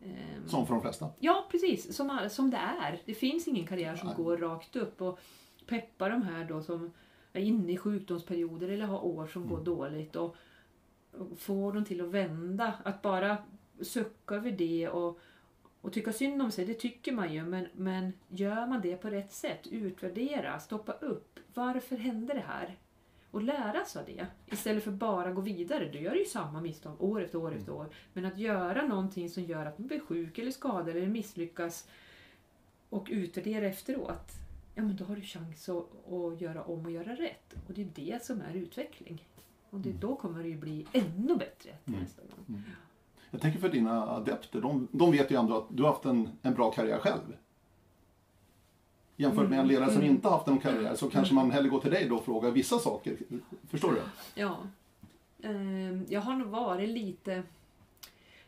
[0.02, 1.10] Ehm, Som för de flesta.
[1.18, 1.96] Ja, precis.
[1.96, 3.02] Som, som det är.
[3.04, 4.16] Det finns ingen karriär som Nej.
[4.16, 5.02] går rakt upp.
[5.02, 5.18] Och
[5.66, 6.92] peppa de här då som
[7.32, 10.16] är inne i sjukdomsperioder eller har år som går dåligt.
[10.16, 10.36] Och,
[11.12, 12.72] och få dem till att vända.
[12.84, 13.36] Att bara
[13.80, 15.20] sucka över det och,
[15.80, 17.42] och tycka synd om sig, det tycker man ju.
[17.44, 21.38] Men, men gör man det på rätt sätt, utvärdera, stoppa upp.
[21.54, 22.78] Varför hände det här?
[23.30, 24.26] Och lära sig av det.
[24.46, 25.88] Istället för bara gå vidare.
[25.92, 27.86] Du gör ju samma misstag år efter år efter år.
[28.12, 31.88] Men att göra någonting som gör att man blir sjuk eller skadad eller misslyckas
[32.88, 34.32] och utvärdera efteråt.
[34.74, 37.54] Ja, men då har du chans att, att göra om och göra rätt.
[37.66, 39.24] Och det är det som är utveckling.
[39.70, 42.00] Och det, då kommer det ju bli ännu bättre till Mm.
[42.00, 42.62] nästa gång.
[43.30, 46.28] Jag tänker för dina adepter, de, de vet ju ändå att du har haft en,
[46.42, 47.36] en bra karriär själv.
[49.16, 51.80] Jämfört med en ledare som inte har haft en karriär så kanske man hellre går
[51.80, 53.16] till dig då och frågar vissa saker.
[53.70, 54.00] Förstår du?
[54.34, 54.56] Ja.
[55.42, 57.42] Ehm, Jag har nog varit lite...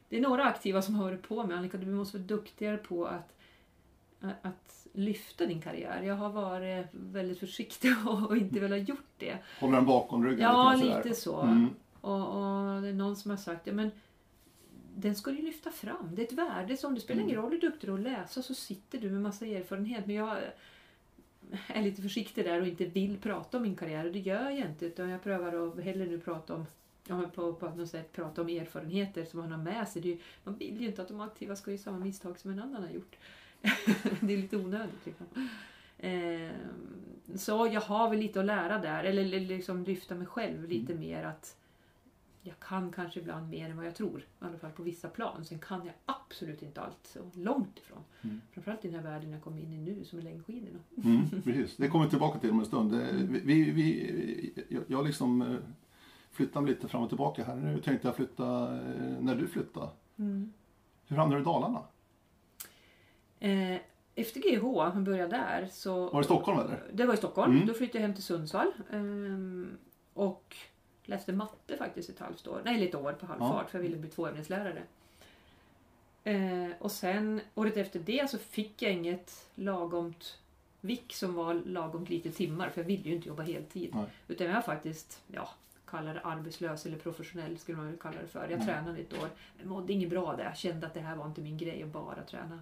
[0.08, 1.56] Det är några aktiva som har på mig.
[1.56, 3.36] Annika, du måste vara duktigare på att,
[4.42, 6.02] att lyfta din karriär.
[6.02, 7.92] Jag har varit väldigt försiktig
[8.28, 9.38] och inte velat gjort det.
[9.60, 11.40] Håller den bakom ryggen Ja, lite lite så.
[11.40, 11.68] Mm.
[12.00, 13.90] Och, och det är någon som har sagt, ja men
[15.00, 16.14] den ska du lyfta fram.
[16.14, 18.42] Det är ett värde som, det spelar ingen roll hur duktig du är att läsa
[18.42, 20.06] så sitter du med massa erfarenhet.
[20.06, 20.38] Men jag
[21.66, 24.68] är lite försiktig där och inte vill prata om min karriär och det gör jag
[24.68, 24.86] inte.
[24.86, 26.66] Utan jag prövar att hellre nu prata om
[27.08, 30.06] Ja, på, på något sätt prata om erfarenheter som man har med sig.
[30.06, 32.82] Ju, man vill ju inte att de aktiva ska göra samma misstag som en annan
[32.82, 33.16] har gjort.
[34.20, 35.06] det är lite onödigt.
[35.06, 35.26] Liksom.
[35.98, 36.50] Eh,
[37.36, 40.94] så jag har väl lite att lära där, eller eller liksom lyfta mig själv lite
[40.94, 41.56] mer att
[42.42, 44.20] jag kan kanske ibland mer än vad jag tror.
[44.20, 45.44] I alla fall på vissa plan.
[45.44, 46.98] Sen kan jag absolut inte allt.
[47.02, 47.98] Så långt ifrån.
[48.22, 48.40] Mm.
[48.52, 50.78] Framförallt i den här världen jag kom in i nu som är längdskidorna.
[51.04, 51.76] Mm, precis.
[51.76, 52.92] Det kommer vi tillbaka till om en stund.
[52.92, 53.12] Det-
[53.44, 55.56] Vi, vi, jag, jag liksom eh,
[56.30, 57.56] flyttar mig lite fram och tillbaka här.
[57.56, 59.88] Nu tänkte jag flytta eh, när du flyttade.
[61.06, 61.82] Hur hamnade du i Dalarna?
[63.40, 63.80] Eh,
[64.14, 66.10] efter GH, jag började där, så...
[66.10, 66.82] Var det Stockholm eller?
[66.92, 67.52] Det var i Stockholm.
[67.54, 67.66] Mm.
[67.66, 68.66] Då flyttade jag hem till Sundsvall.
[68.66, 69.89] och
[71.10, 72.62] läste matte faktiskt ett halvt år.
[72.64, 73.68] Nej, ett år på halvfart Ja.
[73.70, 74.82] för jag ville bli tvåämneslärare.
[76.24, 80.38] Eh, och sen året efter det så fick jag inget lagomt
[80.80, 83.90] vick som var lagomt lite timmar för jag ville ju inte jobba heltid.
[83.94, 84.04] Nej.
[84.28, 85.48] Utan jag var faktiskt, ja,
[85.86, 88.40] kalla det arbetslös eller professionell skulle man väl kalla det för.
[88.40, 88.66] Jag Mm.
[88.66, 89.28] tränade ett år.
[89.58, 90.44] Men mådde inget bra där.
[90.44, 92.60] Jag kände att det här var inte min grej att bara träna.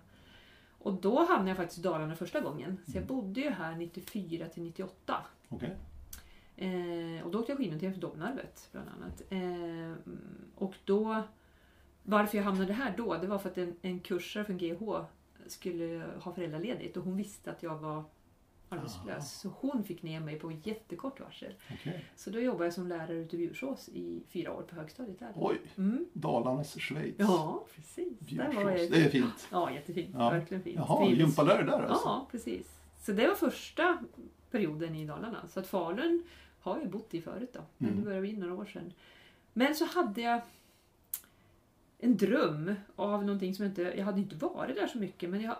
[0.78, 2.78] Och då hamnade jag faktiskt i Dalarna första gången.
[2.86, 5.16] Så jag bodde ju här 94 till 98.
[5.48, 5.76] Okej.
[6.60, 9.22] Eh, och då åkte jag skidor till Domnarvet bland annat.
[9.30, 10.12] Eh,
[10.54, 11.22] och då,
[12.02, 14.82] varför jag hamnade här då, det var för att en, en kursare från GH
[15.46, 18.04] skulle ha föräldraledigt och hon visste att jag var
[18.68, 19.40] arbetslös.
[19.40, 21.54] Så hon fick ner mig på jättekort varsel.
[21.74, 22.04] Okej.
[22.16, 25.32] Så då jobbade jag som lärare ute i Bjursås i fyra år på högstadiet där.
[25.34, 26.06] Oj, Mm.
[26.12, 27.14] Dalarnas Schweiz.
[27.18, 28.18] Ja, precis.
[28.18, 28.90] Där var jag.
[28.90, 29.48] Det är fint.
[29.52, 30.14] Ja, jättefint.
[30.18, 30.30] Ja.
[30.30, 30.76] Verkligen fint.
[30.76, 32.08] Jaha, gympalärare där alltså?
[32.08, 32.78] Ja, precis.
[33.00, 33.98] Så det var första
[34.50, 35.48] perioden i Dalarna.
[35.48, 36.22] Så att Falun
[36.60, 37.60] har jag bott i förut då.
[37.78, 38.00] Men Mm.
[38.00, 38.92] det började bli några år sedan.
[39.52, 40.40] Men så hade jag
[41.98, 43.82] en dröm av någonting som jag inte...
[43.82, 45.56] Jag hade inte varit där så mycket men jag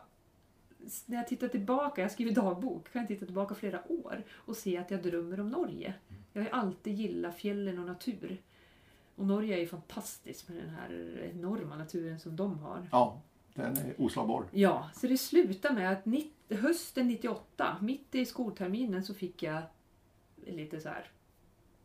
[1.07, 4.77] när jag tittar tillbaka, jag skriver dagbok, kan jag titta tillbaka flera år och se
[4.79, 5.95] att jag drömmer om Norge.
[6.33, 8.43] Jag har alltid gillat fjällen och natur.
[9.15, 12.89] Och Norge är ju fantastiskt med den här enorma naturen som de har.
[12.93, 13.21] Ja,
[13.55, 14.45] den är oslagbar.
[14.51, 19.63] Ja, så det slutade med att 90, hösten 98, mitt i skolterminen, så fick jag
[20.57, 21.05] lite så här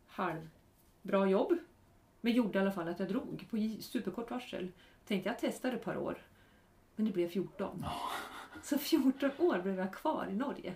[0.06, 1.52] halvbra jobb.
[2.20, 4.68] Men gjorde i alla fall att jag drog på superkort varsel.
[5.06, 6.18] Tänkte jag testar ett par år.
[6.96, 7.84] Men det blev 14.
[8.62, 10.74] Så 14 år blev jag kvar i Norge.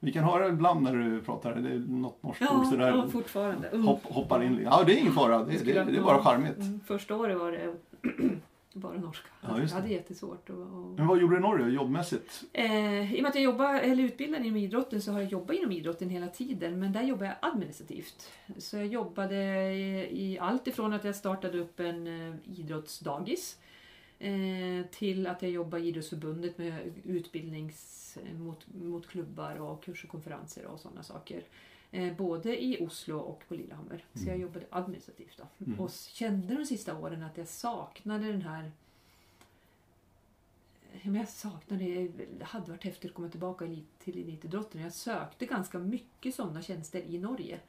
[0.00, 2.88] Vi kan höra ibland när du pratar, det är något norskt ord Ja, sådär.
[2.88, 3.68] ja fortfarande.
[3.68, 3.86] Mm.
[3.86, 4.60] Hopp, hoppar in.
[4.62, 5.44] Ja, det är ingen fara.
[5.44, 6.56] Det, det, det är bara charmigt.
[6.58, 7.74] Mm, första året var det
[8.74, 9.28] bara norska.
[9.40, 10.50] Ja, just jag hade jättesvårt.
[10.50, 12.42] att- att- Men vad gjorde du i Norge jobbmässigt?
[12.52, 15.56] Eh, I och med att jag jobbar, eller utbildad inom idrotten så har jag jobbat
[15.56, 16.78] inom idrotten hela tiden.
[16.78, 18.30] Men där jobbar jag administrativt.
[18.58, 19.36] Så jag jobbade
[19.72, 23.58] i, i allt ifrån att jag startade upp en eh, idrottsdagis
[24.18, 30.06] eh, till att jag jobbar i idrottsförbundet med utbildnings eh, mot, mot klubbar och kurser
[30.06, 31.42] och konferenser och sådana saker.
[31.94, 34.04] Eh, både i Oslo och på Lillehammer.
[34.14, 35.38] Så jag jobbade administrativt.
[35.38, 35.64] Då.
[35.66, 35.80] Mm.
[35.80, 38.72] Och kände de sista åren att jag saknade den här
[40.92, 42.44] Ja, men jag saknade det.
[42.44, 44.80] Hade varit häftigt att komma tillbaka till elitidrotten.
[44.80, 47.60] Jag sökte ganska mycket sådana tjänster i Norge.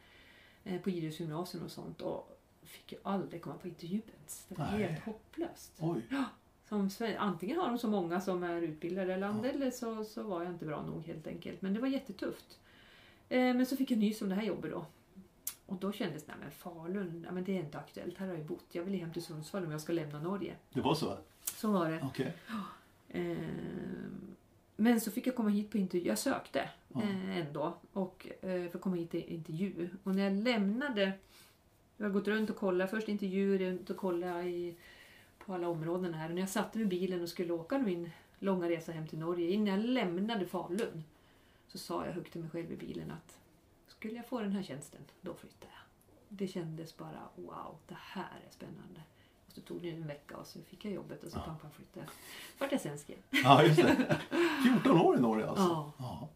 [0.63, 2.01] Eh, på idrottsgymnasium och sånt.
[2.01, 4.45] Och fick ju aldrig komma på intervju ens.
[4.47, 4.83] Det var Nej.
[4.83, 5.71] helt hopplöst.
[5.79, 6.01] Oj.
[6.67, 10.43] Som, antingen har de så många som är utbildade eller andra eller så, så var
[10.43, 11.61] jag inte bra nog helt enkelt.
[11.61, 12.59] Men det var jättetufft.
[13.29, 14.85] Eh, men så fick jag nys om det här jobbet då.
[15.65, 18.17] Och då kändes det, men Falun, ja, men det är inte aktuellt.
[18.17, 18.65] Här har jag bott.
[18.71, 20.55] Jag vill hem till Sundsvall om jag ska lämna Norge.
[20.73, 21.17] Det var så?
[21.43, 21.99] Så var det.
[22.03, 22.33] Okej.
[23.09, 24.35] Ehm,
[24.75, 26.07] Men så fick jag komma hit på intervju.
[26.07, 27.01] Jag sökte Ja.
[27.01, 29.89] eh, ändå och eh, för att komma hit till intervju.
[30.03, 31.11] Och när jag lämnade,
[31.97, 34.75] jag har gått runt och kollat, först intervjuer runt och kollat i,
[35.45, 36.29] på alla områden här.
[36.29, 38.09] Och när jag satte mig i bilen och skulle åka min
[38.39, 41.03] långa resa hem till Norge, innan jag lämnade Falun
[41.77, 43.39] så sa jag högt till mig själv i bilen att
[43.87, 45.79] skulle jag få den här tjänsten, då flyttar jag.
[46.29, 49.01] Det kändes bara wow, det här är spännande.
[49.47, 51.43] Och så tog det en vecka och så fick jag jobbet och så Ja.
[51.45, 52.11] pam, pam, flyttade jag.
[52.59, 53.17] Vart jag sen skrev.
[53.29, 54.19] Ja, just det.
[54.83, 55.63] 14 år i Norge alltså?
[55.63, 55.91] Ja.
[55.97, 56.29] Ja.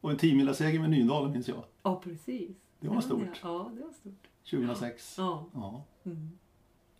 [0.00, 1.64] Och en 10 seger med Nydalen minns jag.
[1.82, 2.50] Ja, precis.
[2.80, 3.40] Det var stort.
[3.42, 4.28] Ja, det var stort.
[4.50, 5.14] 2006.
[5.18, 5.82] Ja, Ja.
[6.04, 6.38] mm.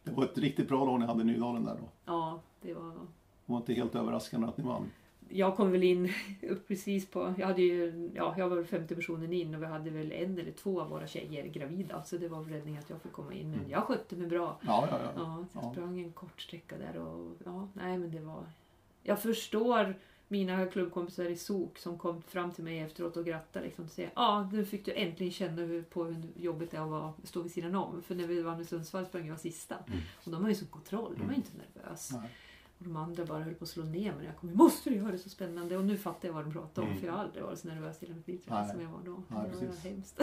[0.03, 1.89] Det var ett riktigt bra år ni hade Nydalen där då.
[2.05, 2.91] ja det var...
[3.47, 4.91] Det var inte helt överraskande att ni vann.
[5.35, 6.13] Jag kom väl in
[6.69, 7.35] precis på...
[7.39, 10.53] Jag, hade ju, ja, jag var femte personen in och vi hade väl en eller
[10.53, 12.03] två av våra tjejer gravida.
[12.03, 13.51] Så det var räddning att jag fick komma in.
[13.51, 13.71] Men Mm.
[13.71, 14.59] jag skötte mig bra.
[14.67, 15.11] Ja, ja, ja.
[15.17, 15.73] Ja, så jag Ja.
[15.73, 18.45] sprang en kort sträcka där och ja, nej men det var...
[19.03, 19.95] Jag förstår
[20.29, 24.11] mina klubbkompisar i SOK som kom fram till mig efteråt och grattade liksom och säger
[24.17, 27.53] ja, nu fick du äntligen känna hur, på hur jobbigt det är att stå vid
[27.53, 28.03] sidan om.
[28.03, 29.75] För när vi vann i Sundsvall sprang jag sista.
[29.87, 29.99] Mm.
[30.25, 32.13] Och de har ju så kontroll, de var ju inte nervös.
[32.83, 34.27] Och de andra bara höll på att slå ner mig.
[34.27, 35.77] Jag kom, måste du göra det så spännande?
[35.77, 36.89] Och nu fattar jag vad de pratar om.
[36.89, 37.01] Mm.
[37.01, 38.69] För jag har aldrig varit så nervös i mitt liv Nej.
[38.71, 39.23] som jag var då.
[39.29, 40.21] Nej, det var hemskt.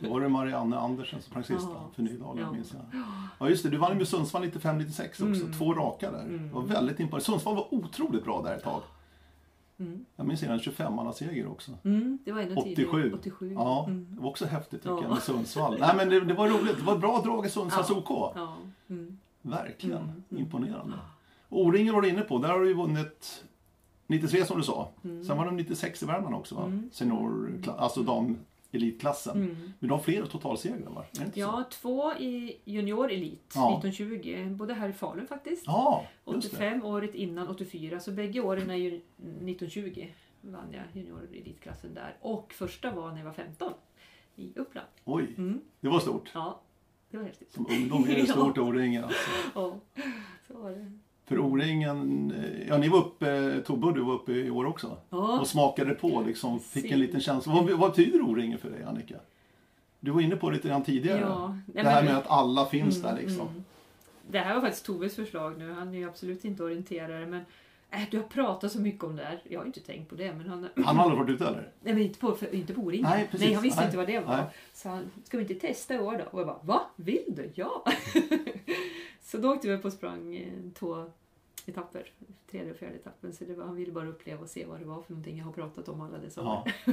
[0.00, 1.90] Då var det Marianne Andersen som sprang sista Ja.
[1.94, 2.52] för Nydalen Ja.
[2.52, 3.02] minns jag.
[3.40, 5.24] Ja just det, du vann ju med Sundsvall 95-96 också.
[5.24, 5.52] Mm.
[5.52, 6.22] Två raka där.
[6.22, 6.48] Mm.
[6.48, 7.24] Det var väldigt imponerande.
[7.24, 8.82] Sundsvall var otroligt bra där ett tag.
[9.78, 10.04] Mm.
[10.16, 11.72] Jag minns en 25-mannaseger också.
[11.84, 12.74] Mm, det var ännu 87.
[12.74, 13.14] tidigare.
[13.14, 13.52] 87.
[13.54, 14.06] Ja, Mm.
[14.10, 15.02] det var också häftigt tycker Ja.
[15.02, 15.76] jag med Sundsvall.
[15.80, 17.96] Nej men det, det var roligt, det var ett bra drag i Sundsvalls Ja.
[17.96, 18.32] OK.
[18.36, 18.56] Ja.
[18.88, 19.18] Mm.
[19.42, 20.42] Verkligen Mm, mm.
[20.42, 20.96] imponerande.
[21.54, 23.44] O-ringen var du inne på, där har du ju vunnit
[24.06, 24.90] 93 som du sa.
[25.04, 25.24] Mm.
[25.24, 26.64] Sen var det 96 i Värmland också va?
[26.64, 26.90] Mm.
[26.92, 29.36] Senior, alltså damelitklassen.
[29.36, 29.56] Mm.
[29.78, 31.04] Men de har fler totalsegrar va?
[31.18, 31.40] Inte så?
[31.40, 33.78] Ja, två i junior elit Ja.
[33.84, 34.54] 1920.
[34.56, 35.62] Både här i Falun faktiskt.
[35.66, 36.56] Ja, just det.
[36.56, 38.00] 85 året innan 84.
[38.00, 40.06] Så bägge åren är ju 1920
[40.40, 42.16] vann jag junior elitklassen där.
[42.20, 43.72] Och första var när jag var 15
[44.36, 44.86] i Uppland.
[45.04, 45.60] Oj, Mm.
[45.80, 46.30] det var stort.
[46.34, 46.60] Ja,
[47.10, 47.52] det var häftigt.
[47.52, 49.30] Som ungdom är det stort O-ringen alltså.
[49.54, 49.74] Ja,
[50.48, 50.92] så var det.
[51.26, 54.96] För O-ringen, eh, ja ni var uppe, Tobbe och du var uppe i år också.
[55.10, 57.52] Ja, Och smakade på liksom, fick en liten känsla.
[57.52, 59.14] Vad, vad betyder O-ringen för dig Annika?
[60.00, 61.20] Du var inne på det lite grann tidigare.
[61.20, 61.58] ja.
[61.66, 63.48] Det här med att alla finns där Mm, liksom.
[63.48, 63.64] mm.
[64.30, 65.72] Det här var faktiskt Toves förslag nu.
[65.72, 67.40] Han är ju absolut inte orienterare men
[67.94, 69.42] äh, du har pratat så mycket om det här.
[69.48, 70.68] Jag har inte tänkt på det men han...
[70.76, 71.72] Han har aldrig varit ute eller?
[71.80, 73.10] Nej men inte på, för, inte på O-ringen.
[73.10, 73.54] Nej, precis.
[73.54, 73.86] han visste Nej.
[73.86, 74.36] inte vad det var.
[74.36, 74.46] Nej.
[74.72, 76.24] Så han, ska vi inte testa i år då?
[76.30, 76.82] Och jag bara, va?
[76.96, 77.50] Vill du?
[77.54, 77.84] Ja!
[79.22, 81.06] så då åkte vi upp och sprang eh, två
[81.66, 82.10] etapper.
[82.50, 83.32] Tredje och fjärde etappen.
[83.32, 85.38] Så det var, han ville bara uppleva och se vad det var för någonting.
[85.38, 86.72] Jag har pratat om alla dessa år.
[86.84, 86.92] Ja.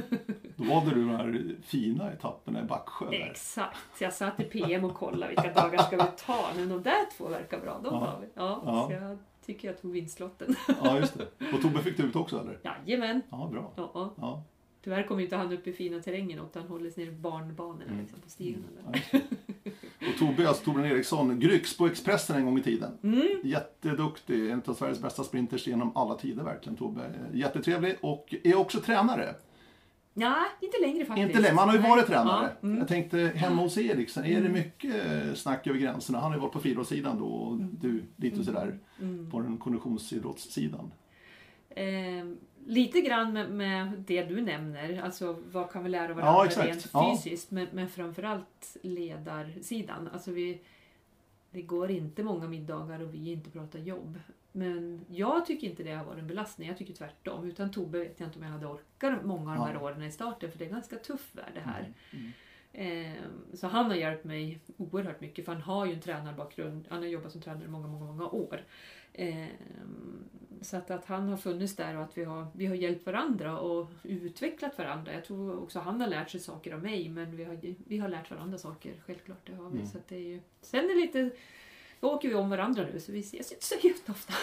[0.62, 3.10] Då valde du de här fina etapperna i Backsjö.
[3.10, 3.12] Där.
[3.30, 3.78] Exakt.
[3.98, 6.46] Jag satt i PM och kollade vilka dagar ska vi ta.
[6.56, 7.80] Men de där två verkar bra.
[7.84, 8.26] De tar vi.
[8.34, 8.86] Ja, Ja.
[8.88, 10.56] Så jag tycker jag tog vinstlotten.
[10.82, 11.52] Ja, just det.
[11.54, 12.58] Och Tobbe fick du ut också eller?
[12.86, 13.22] Jajamän.
[13.30, 13.72] Ja, bra.
[13.76, 14.12] Ja, ja.
[14.16, 14.42] Ja.
[14.84, 17.98] Tyvärr kommer inte han upp i fina terrängen utan håller sig nere i barnbanorna Mm.
[18.00, 18.28] liksom, på.
[18.38, 19.20] Ja, just det.
[20.12, 22.98] Och Tobbe, alltså Torbjörn Eriksson, Gryx på Expressen en gång i tiden.
[23.02, 23.40] Mm.
[23.44, 27.00] Jätteduktig, en av Sveriges bästa sprinters genom alla tider verkligen Tobbe.
[27.32, 29.34] Jättetrevlig och är också tränare.
[30.14, 31.28] Ja, inte längre faktiskt.
[31.28, 32.52] Inte längre, man har ju varit tränare.
[32.60, 32.78] Ja, mm.
[32.78, 34.94] Jag tänkte hemma hos er, liksom, är det mycket
[35.38, 36.18] snack över gränserna?
[36.18, 39.30] Han har ju varit på friidrottssidan då och du lite sådär Mm.
[39.30, 40.92] på den konditionsidrottssidan.
[41.70, 41.84] Eh,
[42.66, 46.68] lite grann med, med det du nämner, alltså vad kan vi lära Ja, varandra exakt.
[46.68, 47.16] rent Ja.
[47.16, 50.08] fysiskt, men, men framförallt ledarsidan.
[50.12, 50.60] Alltså vi,
[51.52, 54.18] det går inte många middagar och vi inte pratar jobb.
[54.52, 57.44] Men jag tycker inte det har varit en belastning, jag tycker tvärtom.
[57.48, 59.80] Utan Tobbe vet jag inte om jag hade orkat många av de här Ja.
[59.80, 61.92] åren i starten för det är ganska tuff värld det här.
[62.10, 62.32] Mm.
[62.74, 63.22] Eh,
[63.54, 66.86] så han har hjälpt mig oerhört mycket för han har ju en tränarbakgrund.
[66.88, 68.60] Han har jobbat som tränare i många, många, många år.
[69.12, 69.46] Eh,
[70.60, 73.58] så att, att han har funnits där och att vi har, vi har hjälpt varandra
[73.58, 75.12] och utvecklat varandra.
[75.12, 78.08] Jag tror också han har lärt sig saker av mig men vi har, vi har
[78.08, 79.46] lärt varandra saker, självklart.
[79.46, 79.78] Det har vi.
[79.78, 79.86] Mm.
[79.86, 81.30] Så det är ju, sen är det lite
[82.02, 84.34] då åker vi om varandra nu så vi ses inte så jätteofta.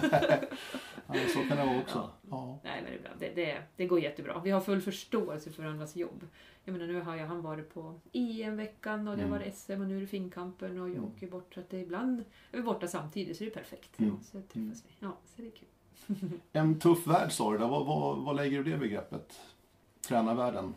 [1.06, 1.98] Ja, så kan det vara också.
[1.98, 2.10] Ja.
[2.30, 2.58] Ja.
[2.64, 3.10] Nej, men bra.
[3.18, 4.40] det, det, det går jättebra.
[4.44, 6.26] Vi har full förståelse för varandras jobb.
[6.64, 9.38] Jag menar, nu har jag, han varit på EM-veckan och det har Mm.
[9.40, 11.04] varit SM och nu är det Finnkampen och jag Mm.
[11.10, 11.54] åker bort.
[11.54, 13.98] Så att det ibland är vi borta samtidigt så det är perfekt.
[14.00, 14.16] Mm.
[14.22, 14.70] Så träffas Mm.
[14.72, 14.94] vi.
[15.00, 16.38] Ja, så det är kul.
[16.52, 17.58] En tuff värld sa du.
[17.58, 19.40] Vad, vad, vad lägger du i det begreppet?
[20.08, 20.74] Tränarvärlden?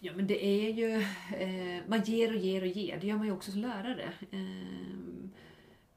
[0.00, 0.94] Ja, men det är ju...
[1.38, 2.98] Eh, man ger och ger och ger.
[3.00, 4.12] Det gör man ju också som lärare.
[4.30, 4.38] Eh,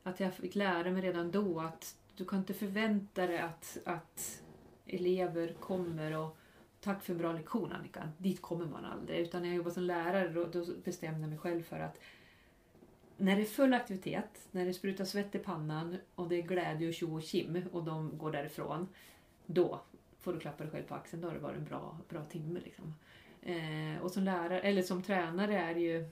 [0.03, 4.41] att jag fick lära mig redan då att du kan inte förvänta dig att, att
[4.85, 6.37] elever kommer och
[6.83, 8.09] Tack för en bra lektion Annika.
[8.17, 9.19] Dit kommer man aldrig.
[9.19, 11.99] Utan när jag jobbade som lärare då, då bestämde jag mig själv för att
[13.17, 16.87] när det är full aktivitet, när det sprutar svett i pannan och det är glädje
[16.87, 18.87] och tjo och kim och de går därifrån.
[19.45, 19.81] Då
[20.19, 21.21] får du klappa dig själv på axeln.
[21.21, 22.59] Då har det varit en bra, bra timme.
[22.63, 22.93] Liksom.
[23.41, 26.09] Eh, och som lärare, eller som tränare är det ju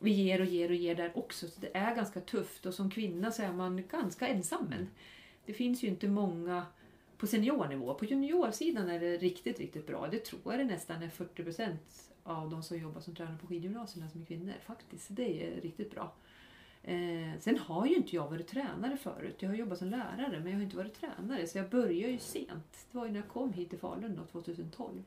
[0.00, 1.48] vi ger och ger och ger där också.
[1.48, 4.74] Så det är ganska tufft och som kvinna så är man ganska ensam.
[5.46, 6.66] Det finns ju inte många
[7.16, 7.94] på seniornivå.
[7.94, 10.08] På juniorsidan är det riktigt, riktigt bra.
[10.10, 13.46] Det tror jag det nästan är 40 procent av de som jobbar som tränare på
[13.46, 15.06] skidgymnasierna som är kvinnor faktiskt.
[15.10, 16.12] Det är riktigt bra.
[16.82, 19.36] Eh, sen har ju inte jag varit tränare förut.
[19.38, 22.18] Jag har jobbat som lärare men jag har inte varit tränare så jag började ju
[22.18, 22.86] sent.
[22.92, 25.04] Det var ju när jag kom hit till Falun då, 2012.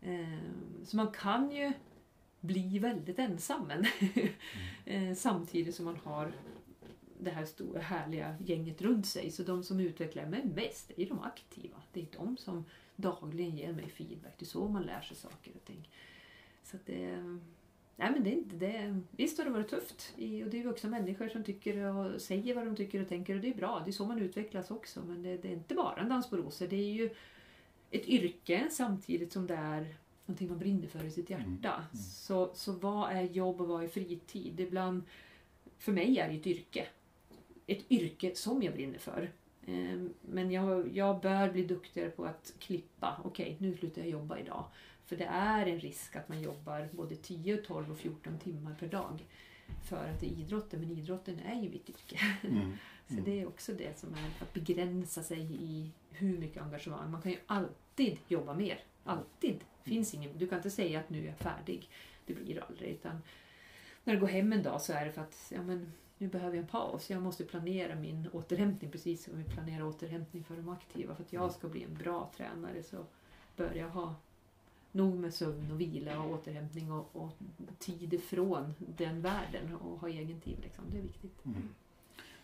[0.00, 0.38] Eh,
[0.84, 1.72] så man kan ju
[2.42, 3.86] bli väldigt ensam men
[4.84, 6.32] eh, samtidigt som man har
[7.18, 9.30] det här stora härliga gänget runt sig.
[9.30, 11.76] Så de som utvecklar mig mest är de aktiva.
[11.92, 12.64] Det är de som
[12.96, 14.32] dagligen ger mig feedback.
[14.38, 15.88] Det är så man lär sig saker och ting.
[16.62, 17.16] Så det,
[17.96, 19.00] nej men det är inte det.
[19.10, 20.12] Visst har det varit tufft.
[20.16, 23.40] Och det är vuxna människor som tycker och säger vad de tycker och tänker och
[23.40, 23.82] det är bra.
[23.84, 25.02] Det är så man utvecklas också.
[25.02, 26.66] Men det, det är inte bara en dans på rosor.
[26.66, 27.10] Det är ju
[27.90, 29.94] ett yrke samtidigt som det är
[30.26, 31.44] någonting man brinner för i sitt hjärta.
[31.48, 31.60] Mm.
[31.92, 32.04] Mm.
[32.04, 34.60] Så, så vad är jobb och vad är fritid?
[34.60, 35.02] Ibland,
[35.78, 36.86] för mig är det ett yrke.
[37.66, 39.30] Ett yrke som jag brinner för.
[39.66, 43.20] Ehm, Men jag, jag bör bli duktigare på att klippa.
[43.24, 44.64] Okej, nu slutar jag jobba idag.
[45.06, 48.88] För det är en risk att man jobbar både 10, 12 och 14 timmar per
[48.88, 49.24] dag.
[49.88, 52.18] För att det är idrotten, men idrotten är ju mitt yrke.
[52.42, 52.72] Mm.
[53.16, 57.10] Så det är också det som är att begränsa sig i hur mycket engagemang.
[57.10, 58.80] Man kan ju alltid jobba mer.
[59.04, 59.60] Alltid.
[59.82, 61.88] Finns ingen, du kan inte säga att nu är jag färdig.
[62.26, 62.90] Det blir aldrig.
[62.90, 63.22] Utan
[64.04, 66.56] när du går hem en dag så är det för att ja, men, nu behöver
[66.56, 67.10] jag en paus.
[67.10, 71.14] Jag måste planera min återhämtning precis som vi planerar återhämtning för de aktiva.
[71.14, 73.06] För att jag ska bli en bra tränare så
[73.56, 74.14] bör jag ha
[74.92, 77.30] nog med sömn och vila och återhämtning och, och
[77.78, 80.58] tid ifrån den världen och ha egen tid.
[80.62, 80.84] Liksom.
[80.92, 81.44] Det är viktigt.
[81.44, 81.68] Mm.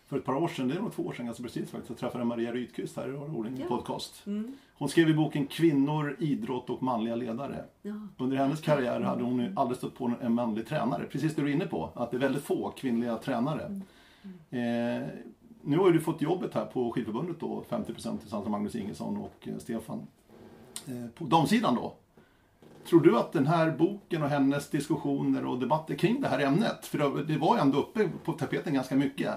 [0.09, 1.93] För ett par år sedan, det är nog två år sedan ganska precis faktiskt, så
[1.93, 3.65] träffade jag Maria Rydqvist här i Årling Ja.
[3.67, 4.25] podcast.
[4.27, 4.51] Mm.
[4.73, 7.65] Hon skrev i boken Kvinnor, idrott och manliga ledare.
[7.81, 7.93] Ja.
[8.17, 11.03] Under hennes karriär hade hon ju aldrig stött på en manlig tränare.
[11.11, 13.81] Precis det du är inne på, att det är väldigt få kvinnliga tränare.
[14.49, 15.07] Eh,
[15.61, 19.17] nu har ju du fått jobbet här på skidförbundet då, 50% tillsammans med Magnus Ingesson
[19.17, 20.07] och eh, Stefan.
[20.87, 21.93] Eh, på damsidan då.
[22.85, 26.85] Tror du att den här boken och hennes diskussioner och debatter kring det här ämnet,
[26.85, 29.27] för det- var ju ändå uppe på tapeten ganska mycket,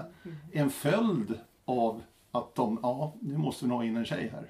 [0.51, 1.33] är en följd
[1.65, 4.49] av att de, ja, nu måste vi ha in en tjej här.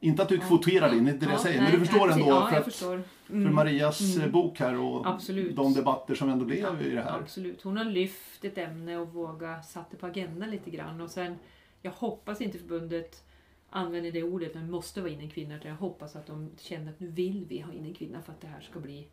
[0.00, 2.26] Inte att du kvoterar in, inte det jag säger, men du förstår ändå.
[2.28, 3.02] Ja, för, att, förstår.
[3.26, 3.54] för Mm.
[3.54, 4.26] Marias Mm.
[4.26, 5.56] eh, bok här och Absolut.
[5.56, 7.18] de debatter som ändå blev i det här.
[7.18, 7.62] Absolut.
[7.62, 11.00] Hon har lyft ett ämne och vågat satt det på agendan lite grann.
[11.00, 11.36] Och sen,
[11.82, 13.24] jag hoppas inte förbundet
[13.70, 15.56] använder det ordet, men måste vara in en kvinna.
[15.56, 18.32] Utan jag hoppas att de känner att nu vill vi ha in en kvinna för
[18.32, 19.08] att det här ska bli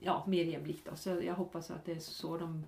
[0.00, 0.86] ja, mer jämlikt.
[0.90, 0.96] Då.
[0.96, 2.64] Så jag hoppas att det är så de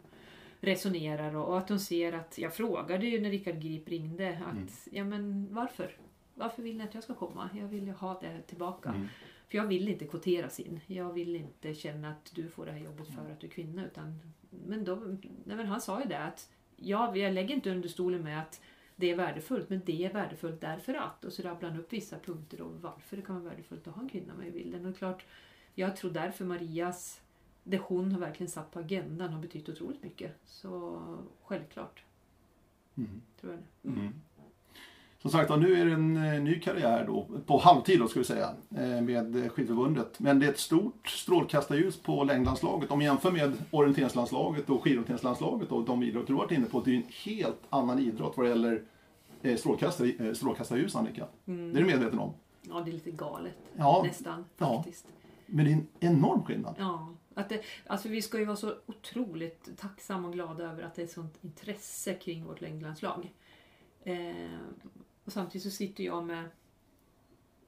[0.60, 4.52] resonerar och, och att de ser att, jag frågade ju när Rickard Grip ringde, att
[4.52, 4.68] Mm.
[4.90, 5.96] ja men varför?
[6.34, 7.50] Varför vill ni att jag ska komma?
[7.60, 8.88] Jag vill ju ha det tillbaka.
[8.88, 9.08] Mm.
[9.48, 10.80] För jag vill inte kvoteras in.
[10.86, 13.86] Jag vill inte känna att du får det här jobbet för att du är kvinna.
[13.86, 14.20] Utan,
[14.50, 14.94] men, då,
[15.44, 18.60] nej, men han sa ju det att ja, jag lägger inte under stolen med att
[19.00, 21.24] det är värdefullt, men det är värdefullt därför att.
[21.24, 24.02] Och så rabblar han upp vissa punkter och varför det kan vara värdefullt att ha
[24.02, 24.86] en kvinna med i bilden.
[24.86, 25.24] Och klart,
[25.74, 27.20] jag tror därför Marias,
[27.64, 30.32] det hon har verkligen satt på agendan har betytt otroligt mycket.
[30.44, 31.02] Så
[31.42, 32.04] självklart,
[32.94, 33.20] Mm.
[33.40, 33.88] tror jag det.
[34.00, 34.12] Mm.
[35.22, 38.24] Som sagt nu är det en eh, ny karriär då, på halvtid då ska vi
[38.24, 40.20] säga, eh, med skidförbundet.
[40.20, 42.90] Men det är ett stort strålkastarljus på längdlandslaget.
[42.90, 46.80] Om vi jämför med orienteringslandslaget och skidorienteringslandslaget och de idrotter du varit inne på.
[46.80, 48.82] Det är en helt annan idrott vad det gäller
[49.56, 51.26] strålkastar, strålkastarljus Annika.
[51.46, 51.72] Mm.
[51.72, 52.32] Det är du medveten om?
[52.62, 53.56] Ja, det är lite galet.
[53.76, 54.02] Ja.
[54.06, 55.06] Nästan, faktiskt.
[55.08, 55.28] Ja.
[55.46, 56.74] Men det är en enorm skillnad.
[56.78, 57.14] Ja.
[57.34, 61.02] Att det, alltså vi ska ju vara så otroligt tacksamma och glada över att det
[61.02, 63.32] är ett sånt intresse kring vårt längdlandslag.
[64.04, 64.34] Eh,
[65.24, 66.48] och samtidigt så sitter jag med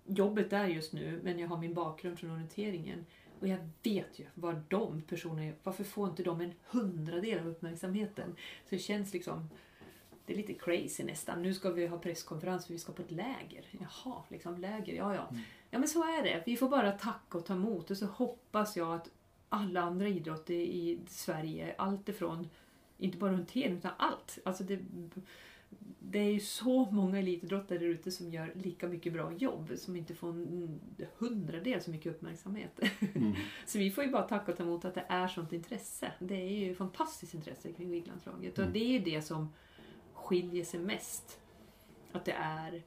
[0.06, 3.06] jobbet där just nu, men jag har min bakgrund från orienteringen.
[3.40, 8.36] Och jag vet ju vad de personerna Varför får inte de en hundradel av uppmärksamheten?
[8.64, 9.48] Så det känns liksom...
[10.26, 11.42] Det är lite crazy nästan.
[11.42, 13.64] Nu ska vi ha presskonferens för vi ska på ett läger.
[13.70, 15.28] Jaha, liksom läger, ja ja.
[15.30, 15.42] Mm.
[15.70, 16.42] Ja men så är det.
[16.46, 19.10] Vi får bara tacka och ta emot och så hoppas jag att
[19.48, 22.48] alla andra idrotter i Sverige, allt ifrån,
[22.98, 24.38] inte bara orientering utan allt.
[24.44, 24.78] Alltså det,
[26.12, 29.96] det är ju så många elitidrottare där ute som gör lika mycket bra jobb som
[29.96, 30.80] inte får en
[31.18, 32.80] hundradel så mycket uppmärksamhet.
[33.14, 33.32] Mm.
[33.66, 36.12] så vi får ju bara tacka och ta emot att det är sånt intresse.
[36.18, 38.68] Det är ju fantastiskt intresse kring skidlandslaget mm.
[38.68, 39.52] och det är ju det som
[40.12, 41.40] skiljer sig mest.
[42.12, 42.82] Att det är,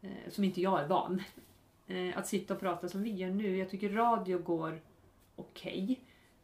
[0.00, 1.22] eh, som inte jag är van,
[1.86, 3.56] eh, att sitta och prata som vi gör nu.
[3.56, 4.80] Jag tycker radio går
[5.36, 5.82] okej.
[5.82, 5.96] Okay.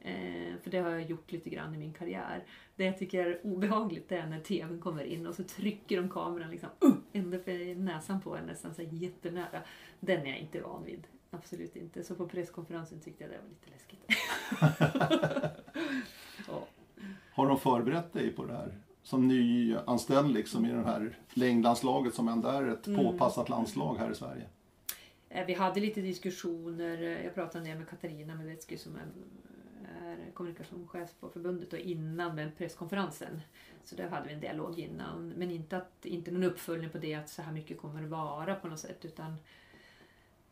[0.07, 2.45] Eh, för det har jag gjort lite grann i min karriär.
[2.77, 6.51] Det jag tycker är obehagligt är när TVn kommer in och så trycker de kameran
[6.51, 9.63] liksom uh, ända för näsan på en nästan så jättenära.
[10.01, 11.07] Den är jag inte van vid.
[11.31, 12.05] Absolut inte.
[12.05, 14.01] Så på presskonferensen tyckte jag det var lite läskigt.
[16.49, 16.67] ja.
[17.33, 18.75] Har de förberett dig på det här?
[19.03, 23.05] Som nyanställd liksom i det här längdlandslaget som ändå är ett mm.
[23.05, 24.47] påpassat landslag här i Sverige?
[25.29, 26.99] Eh, vi hade lite diskussioner.
[27.25, 29.07] Jag pratade ner med Katarina Meletsky som är
[30.21, 33.41] är kommunikationschef på förbundet och innan med presskonferensen.
[33.85, 35.29] Så där hade vi en dialog innan.
[35.29, 38.55] Men inte, att, inte någon uppföljning på det att så här mycket kommer det vara
[38.55, 39.05] på något sätt.
[39.05, 39.37] Utan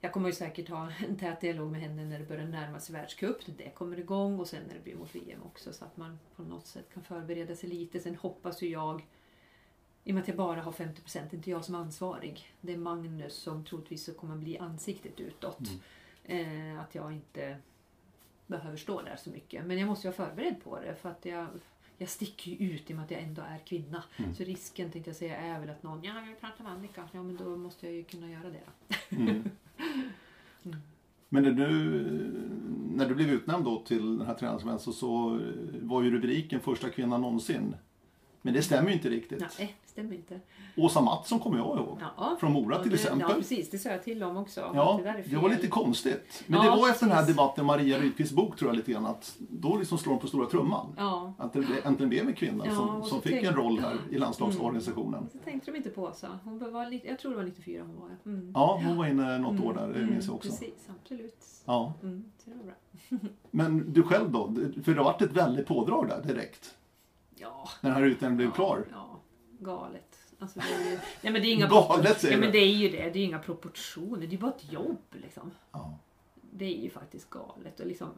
[0.00, 2.92] jag kommer ju säkert ha en tät dialog med henne när det börjar närma sig
[2.92, 3.36] världscup.
[3.46, 5.72] Det kommer igång och sen när det blir mot VM också.
[5.72, 8.00] Så att man på något sätt kan förbereda sig lite.
[8.00, 9.06] Sen hoppas ju jag
[10.04, 12.54] i och med att jag bara har 50 procent, inte jag som ansvarig.
[12.60, 15.60] Det är Magnus som troligtvis kommer bli ansiktet utåt.
[16.26, 16.74] Mm.
[16.74, 17.56] Eh, att jag inte
[18.46, 19.66] behöver stå där så mycket.
[19.66, 21.46] Men jag måste vara förberedd på det för att jag,
[21.98, 24.02] jag sticker ju ut i och med att jag ändå är kvinna.
[24.16, 24.34] Mm.
[24.34, 27.08] Så risken tänkte jag säga är väl att någon, ja jag vill prata med Annika.
[27.12, 28.96] Ja men då måste jag ju kunna göra det.
[29.16, 29.28] Mm.
[30.64, 30.76] mm.
[31.28, 32.02] Men när du,
[32.94, 35.40] när du blev utnämnd då till den här tränaren så, så
[35.82, 37.76] var ju rubriken första kvinnan någonsin.
[38.44, 39.40] Men det stämmer ju inte riktigt.
[39.40, 40.40] Nej, det stämmer inte.
[40.76, 41.98] Åsa Mattsson kommer jag ihåg.
[42.16, 43.26] Ja, från Mora till exempel.
[43.28, 43.70] Ja, precis.
[43.70, 44.60] Det sa jag till dem också.
[44.74, 46.44] Ja, det, det var lite konstigt.
[46.46, 49.06] Men ja, det var efter den här debatten, Maria Rydqvists bok tror jag lite grann,
[49.06, 50.94] att då liksom slår de på stora trumman.
[50.96, 51.34] Ja.
[51.38, 54.18] Att det äntligen blev en kvinna ja, som, som fick tänkte, en roll här i
[54.18, 55.14] landslagsorganisationen.
[55.14, 55.30] Mm.
[55.32, 56.38] Så tänkte de inte på Åsa.
[56.44, 58.32] Hon var lite, jag tror det var 94 hon var.
[58.32, 58.52] Mm.
[58.54, 60.10] Ja, hon var inne något år där, det mm.
[60.10, 60.48] minns jag också.
[60.48, 61.44] Precis, absolut.
[61.64, 61.92] Ja.
[62.02, 62.74] Mm, så det var bra.
[63.50, 64.54] Men du själv då?
[64.84, 66.74] För det har varit ett väldigt pådrag där direkt.
[67.36, 67.68] Ja.
[67.80, 68.86] När den här utnämningen blev klar.
[68.90, 69.20] Ja,
[69.60, 70.18] galet.
[70.38, 72.74] Alltså det är ju, nej men det är inga Galet säger ja, men det är
[72.74, 73.10] ju det.
[73.10, 74.20] Det är inga proportioner.
[74.20, 75.50] Det är ju bara ett jobb liksom.
[75.72, 75.98] Ja.
[76.50, 77.80] Det är ju faktiskt galet.
[77.80, 78.08] Och liksom,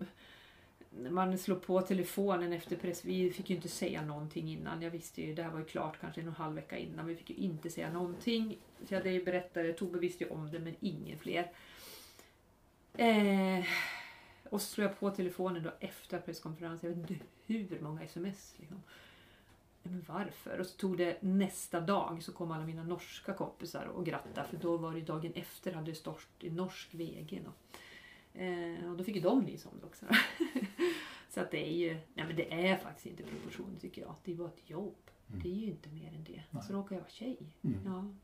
[0.91, 3.05] när man slår på telefonen efter press.
[3.05, 4.83] Vi fick ju inte säga någonting innan.
[4.83, 7.07] Jag visste ju, det här var ju klart kanske en och en halv vecka innan.
[7.07, 8.59] Vi fick ju inte säga någonting.
[8.89, 11.51] Så jag hade ju berättat, Tobbe visste ju om det men ingen fler.
[12.95, 13.65] Eh,
[14.51, 16.91] och så slår jag på telefonen då efter presskonferensen.
[16.91, 18.55] Jag vet inte hur många sms.
[18.59, 18.83] Liksom
[19.89, 20.59] men varför?
[20.59, 24.57] Och så tog det nästa dag så kom alla mina norska kompisar och grattade för
[24.57, 27.43] då var det dagen efter hade det stått i norsk VG.
[27.45, 27.53] Då.
[28.41, 30.07] Eh, och då fick ju de nys om det också.
[31.29, 34.15] så att det är ju, nej men det är faktiskt inte proportion tycker jag.
[34.25, 34.97] Det är bara ett jobb.
[35.29, 35.43] Mm.
[35.43, 36.43] Det är ju inte mer än det.
[36.51, 36.63] Nej.
[36.63, 37.39] Så råkar jag vara tjej.
[37.63, 37.81] Mm.
[37.85, 38.15] Ja.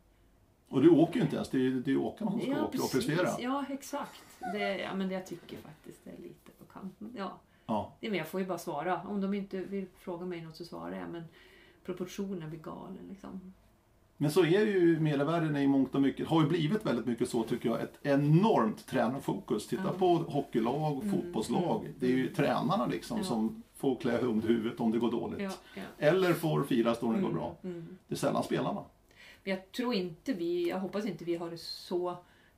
[0.72, 2.92] Och du åker ju inte ens, det är ju åkarna som ska ja, åka och
[2.92, 3.28] prestera.
[3.38, 4.22] Ja exakt.
[4.52, 7.12] Det, ja, men jag tycker faktiskt det är lite på kanten.
[7.16, 7.32] Ja.
[7.66, 7.92] Ja.
[8.00, 9.00] Det men jag får ju bara svara.
[9.08, 11.10] Om de inte vill fråga mig något så svarar jag.
[11.10, 11.24] Men
[11.84, 13.06] proportionen blir galen.
[13.08, 13.52] Liksom.
[14.16, 16.28] Men så är det ju medievärlden i mångt och mycket.
[16.28, 17.80] har ju blivit väldigt mycket så tycker jag.
[17.80, 19.66] Ett enormt tränarfokus.
[19.66, 19.92] Titta ja.
[19.98, 21.16] på hockeylag och mm.
[21.16, 21.80] fotbollslag.
[21.80, 21.94] Mm.
[21.98, 23.24] Det är ju tränarna liksom ja.
[23.24, 25.40] som får klä hundhuvudet om det går dåligt.
[25.74, 27.30] Ja, Eller får firas då det mm.
[27.30, 27.56] går bra.
[27.62, 27.98] Mm.
[28.08, 28.84] Det är sällan spelarna.
[29.44, 32.10] Men jag tror inte vi, jag hoppas inte vi har det så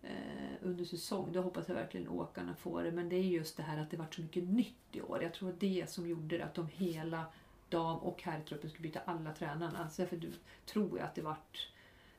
[0.03, 1.33] eh, under säsong.
[1.33, 2.93] Då hoppas jag verkligen åkarna får det.
[2.93, 5.23] Men det är just det här att det varit så mycket nytt i år.
[5.23, 7.25] Jag tror det som gjorde det, att de hela
[7.69, 9.79] dam och herrtruppen skulle byta alla tränarna.
[9.79, 10.21] Alltså därför
[10.67, 11.69] tror jag att det vart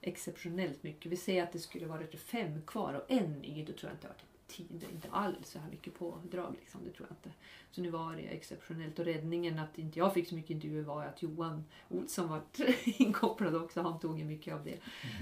[0.02, 1.12] exceptionellt mycket.
[1.12, 4.08] Vi säger att det skulle varit fem kvar och en ny, då tror jag inte
[4.08, 6.56] det varit tid, inte alls så här mycket pådrag.
[6.60, 7.38] Liksom, det tror jag inte.
[7.72, 9.00] Så nu var det exceptionellt.
[9.00, 12.42] Och räddningen att inte jag fick så mycket intervjuer var att Johan Olsson var
[12.84, 13.82] inkopplad också.
[13.82, 14.78] Han tog ju mycket av det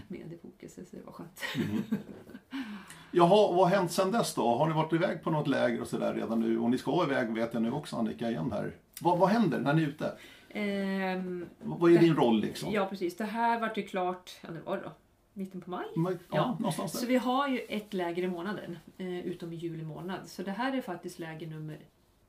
[0.08, 1.42] mediefokuset, så det var skönt.
[1.56, 1.84] Mm.
[3.12, 4.56] Jaha, vad har hänt sedan dess då?
[4.56, 6.60] Har ni varit iväg på något läger och sådär redan nu?
[6.60, 8.76] Och ni ska iväg vet jag nu också Annika igen här.
[9.02, 10.18] Vad, vad händer när ni är ute?
[10.50, 12.72] Ehm, Vad är din roll liksom?
[12.72, 14.92] ja precis, det här vart ju klart, ja det var det då,
[15.34, 15.86] mitten på maj.
[15.96, 16.58] Ja, Ja.
[16.60, 20.28] någonstans Så vi har ju ett läger i månaden, eh, utom i juli månad.
[20.30, 21.80] Så det här är faktiskt läger nummer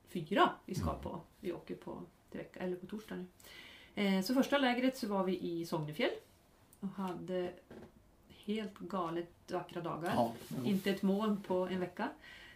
[0.09, 1.21] fyra vi ska på.
[1.41, 2.03] Vi åker på,
[2.33, 3.27] vecka, eller på torsdag nu.
[3.95, 6.11] Eh, så första lägret så var vi i Sognefjäll
[6.81, 7.53] och hade
[8.29, 10.13] helt galet vackra dagar.
[10.17, 10.33] Ja.
[10.65, 12.09] Inte ett moln på en vecka.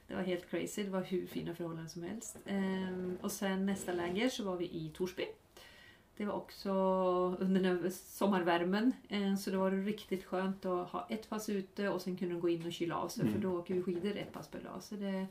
[0.07, 0.83] Det var helt crazy.
[0.83, 2.37] Det var hur fina förhållanden som helst.
[2.47, 5.25] Ehm, och sen nästa läger så var vi i Torsby.
[6.19, 6.71] Det var också
[7.41, 8.93] under den sommarvärmen.
[9.09, 12.49] Eh, så det var riktigt skönt att ha ett pass ute och sen kunde gå
[12.49, 13.23] in och kyla av sig.
[13.23, 13.35] Mm.
[13.35, 14.83] För då åker vi skidor ett pass per dag.
[14.83, 15.27] Så det,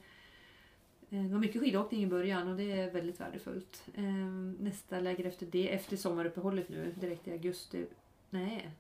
[1.09, 3.83] eh, det var mycket skidåkning i början och det är väldigt värdefullt.
[3.95, 7.85] Ehm, nästa läger efter det, efter sommaruppehållet nu, direkt i augusti.
[8.29, 8.71] Nej,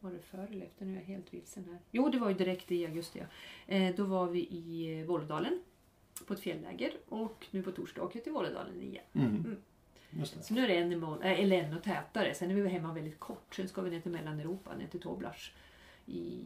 [0.00, 0.84] var det före eller efter?
[0.86, 1.78] Nu är jag helt vilsen här.
[1.90, 3.18] Jo, det var ju direkt i augusti.
[3.66, 3.74] Ja.
[3.74, 5.62] Eh, då var vi i eh, Vålådalen
[6.26, 9.04] på ett fjällläger och nu på torsdag åker vi till Vålådalen igen.
[9.12, 9.56] Mm.
[10.42, 12.34] Så nu är det en i mån, äh, eller ännu tätare.
[12.34, 13.54] Sen är vi hemma väldigt kort.
[13.54, 15.52] Sen ska vi ner till Mellaneuropa, ner till Toblach
[16.06, 16.38] i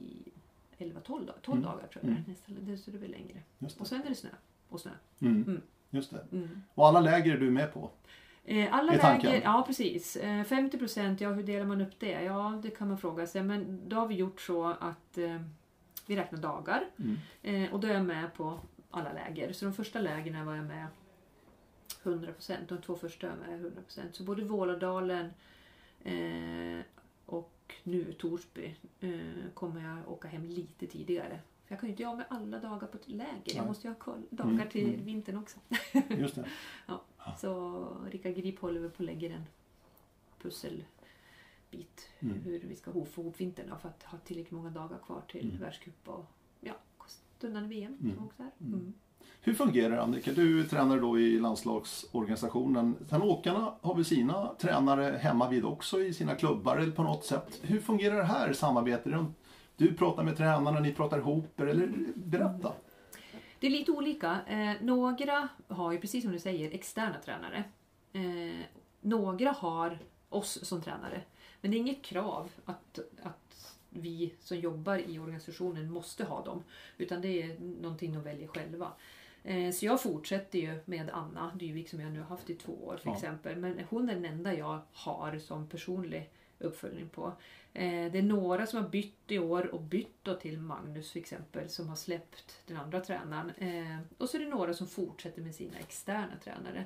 [0.79, 1.39] 11-12 dagar.
[1.43, 1.71] 12 Mm.
[1.71, 2.25] dagar tror jag Mm.
[2.47, 3.43] Det, så det blir längre.
[3.79, 4.29] Och sen är det snö.
[4.69, 4.91] Och snö.
[5.21, 5.43] Mm.
[5.43, 5.61] Mm.
[5.91, 6.25] Just det.
[6.33, 6.63] Mm.
[6.75, 7.91] Och alla läger är du med på?
[8.45, 10.17] Eh, Alla läger, ja precis.
[10.17, 12.23] Eh, 50 procent, ja hur delar man upp det?
[12.23, 13.43] Ja, det kan man fråga sig.
[13.43, 15.41] Men då har vi gjort så att eh,
[16.07, 16.85] vi räknar dagar.
[16.99, 17.17] Mm.
[17.65, 18.59] Eh, och då är jag med på
[18.91, 19.53] alla läger.
[19.53, 20.87] Så de första lägren var jag med
[22.07, 22.69] 100 procent.
[22.69, 24.15] De två första är jag med 100 procent.
[24.15, 25.31] Så både Vålådalen
[26.05, 26.81] eh,
[27.27, 29.21] och nu Torsby eh,
[29.55, 31.41] kommer jag åka hem lite tidigare.
[31.65, 33.33] För jag kan ju inte göra med alla dagar på ett läger.
[33.47, 33.57] Nej.
[33.57, 35.05] Jag måste ju ha koll, dagar Mm, till mm.
[35.05, 35.59] vintern också.
[36.09, 36.49] Just det.
[37.39, 39.45] Så Rickard Grip håller väl på och lägger en
[40.43, 42.39] pusselbit Mm.
[42.43, 45.49] hur vi ska få ihop vintern då, för att ha tillräckligt många dagar kvar till
[45.49, 45.61] Mm.
[45.61, 46.25] världscup och
[46.61, 46.75] ja,
[47.39, 48.17] stundande VM Mm.
[48.17, 48.51] som också är.
[49.41, 50.33] Hur fungerar det Annika?
[50.33, 52.97] Du tränar då i landslagsorganisationen.
[53.11, 57.25] Sen åkarna har väl sina tränare hemma vid också i sina klubbar eller på något
[57.25, 57.61] sätt.
[57.63, 59.13] Hur fungerar det här samarbetet?
[59.77, 62.73] Du pratar med tränarna, ni pratar ihop er, eller berätta.
[63.61, 64.39] Det är lite olika.
[64.47, 67.65] Eh, några har ju, precis som du säger, externa tränare.
[68.13, 68.65] Eh,
[69.01, 71.23] några har oss som tränare.
[71.61, 76.63] Men det är inget krav att, att vi som jobbar i organisationen måste ha dem.
[76.99, 78.93] Utan det är någonting de väljer själva.
[79.47, 82.73] Eh, Så jag fortsätter ju med Anna Dyvik som jag nu har haft i två
[82.73, 83.15] år för Ja.
[83.15, 83.57] exempel.
[83.57, 87.27] Men hon är den enda jag har som personlig uppföljning på.
[87.73, 91.19] Eh, Det är några som har bytt i år och bytt då till Magnus för
[91.19, 93.51] exempel som har släppt den andra tränaren.
[93.51, 96.85] Eh, Och så är det några som fortsätter med sina externa tränare.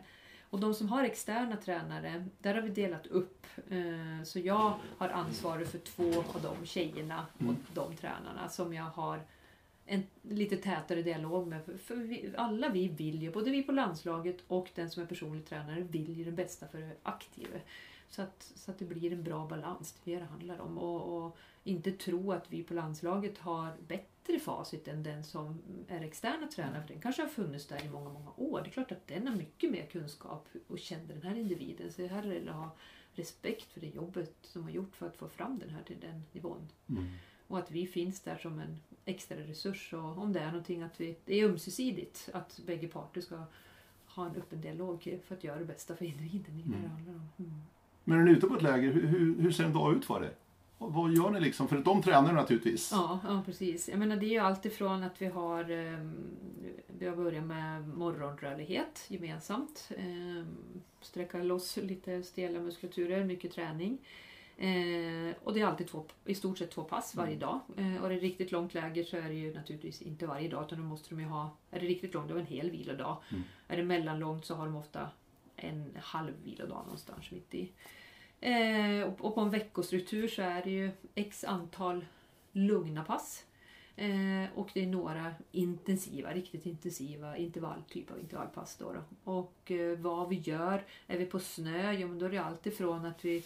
[0.50, 3.46] Och de som har externa tränare, där har vi delat upp.
[4.24, 7.56] Så jag har ansvaret för två av de tjejerna och Mm.
[7.74, 9.20] de tränarna som jag har
[9.90, 11.64] en lite tätare dialog med.
[11.64, 15.06] För- För vi, alla vi vill ju, både vi på landslaget och den som är
[15.06, 17.58] personlig tränare, vill ju det bästa för det aktiva.
[18.08, 20.78] Så att, så att det blir en bra balans, det är det det handlar om.
[20.78, 26.00] Och, och inte tro att vi på landslaget har bättre facit än den som är
[26.00, 26.82] externa tränare.
[26.86, 28.60] För den kanske har funnits där i många, många år.
[28.62, 31.92] Det är klart att den har mycket mer kunskap och känner den här individen.
[31.92, 32.76] Så här är att ha
[33.14, 36.22] respekt för det jobbet som har gjort för att få fram den här till den
[36.32, 36.68] nivån.
[36.88, 37.04] Mm.
[37.50, 39.92] Och att vi finns där som en extra resurs.
[39.92, 43.42] Och om det är någonting att vi, det är ömsesidigt att bägge parter ska
[44.06, 46.62] ha en öppen dialog för att göra det bästa för individen.
[46.66, 47.04] Det det Mm.
[47.04, 47.42] det.
[47.42, 47.60] Mm.
[48.04, 50.04] Men när ni är ute på ett läger, hur, hur, hur ser en dag ut
[50.04, 50.30] för?
[50.78, 51.68] Och vad gör ni liksom?
[51.68, 52.90] För de tränar naturligtvis.
[52.92, 53.88] Ja, ja, precis.
[53.88, 56.12] Jag menar, det är ju allt ifrån att vi har, ehm,
[56.98, 59.90] vi har börjat med morgonrörlighet gemensamt.
[59.98, 60.46] Um,
[61.00, 63.98] sträcka loss lite stela muskulaturer, mycket träning.
[64.60, 67.40] Eh, och det är alltid två, i stort sett två pass varje Mm.
[67.40, 67.60] dag.
[67.76, 70.64] Eh, och är det riktigt långt läger så är det ju naturligtvis inte varje dag
[70.64, 72.70] utan då måste de ju ha, är det riktigt långt, då är det en hel
[72.70, 73.16] vilodag.
[73.30, 73.42] Mm.
[73.68, 75.08] Är det mellanlångt så har de ofta
[75.56, 77.70] en halv vilodag någonstans mitt i.
[78.40, 82.04] Eh, och, och på en veckostruktur så är det ju x antal
[82.52, 83.44] lugna pass.
[83.96, 88.76] Eh, och det är några intensiva, riktigt intensiva intervall, typ av intervallpass.
[88.76, 89.32] Då då.
[89.32, 92.66] Och eh, vad vi gör, är vi på snö, ja men då är det allt
[92.66, 93.44] ifrån att vi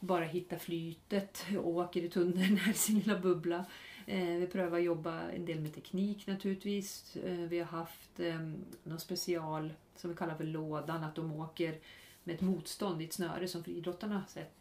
[0.00, 3.66] bara hitta flytet och åker i tunneln här i sin lilla bubbla.
[4.06, 7.16] Eh, vi prövar jobba en del med teknik naturligtvis.
[7.16, 11.78] Eh, vi har haft ehm, någon special som vi kallar för lådan, att de åker
[12.24, 14.54] med ett motstånd i ett snöre som friidrottarna har sett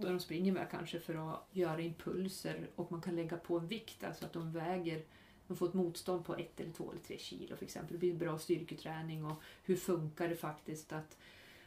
[0.00, 3.66] där de springer med kanske för att göra impulser och man kan lägga på en
[3.66, 5.02] vikt, alltså att de väger
[5.46, 7.92] de får ett motstånd på ett eller två eller tre kilo för exempel.
[7.92, 11.18] Det blir en bra styrketräning och hur funkar det faktiskt att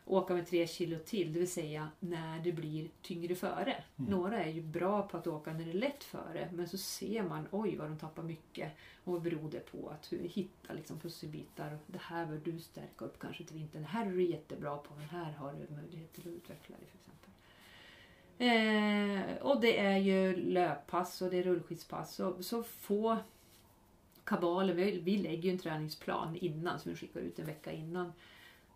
[0.07, 3.83] åka med tre kilo till, det vill säga när det blir tyngre före.
[3.97, 4.11] Mm.
[4.11, 7.23] Några är ju bra på att åka när det är lätt före men så ser
[7.23, 8.71] man oj vad de tappar mycket
[9.03, 9.89] och vad beror det på?
[9.89, 11.77] Att hitta liksom pusselbitar.
[11.87, 13.81] Det här bör du stärka upp kanske till vintern.
[13.81, 16.87] Det här är du jättebra på men här har du möjlighet till att utveckla dig
[16.87, 17.31] för exempel.
[18.39, 22.15] Eh, och det är ju löppass och det är rullskidspass.
[22.15, 23.17] Så, så få
[24.23, 24.75] kabalen.
[24.75, 28.13] Vi, vi lägger ju en träningsplan innan som vi skickar ut en vecka innan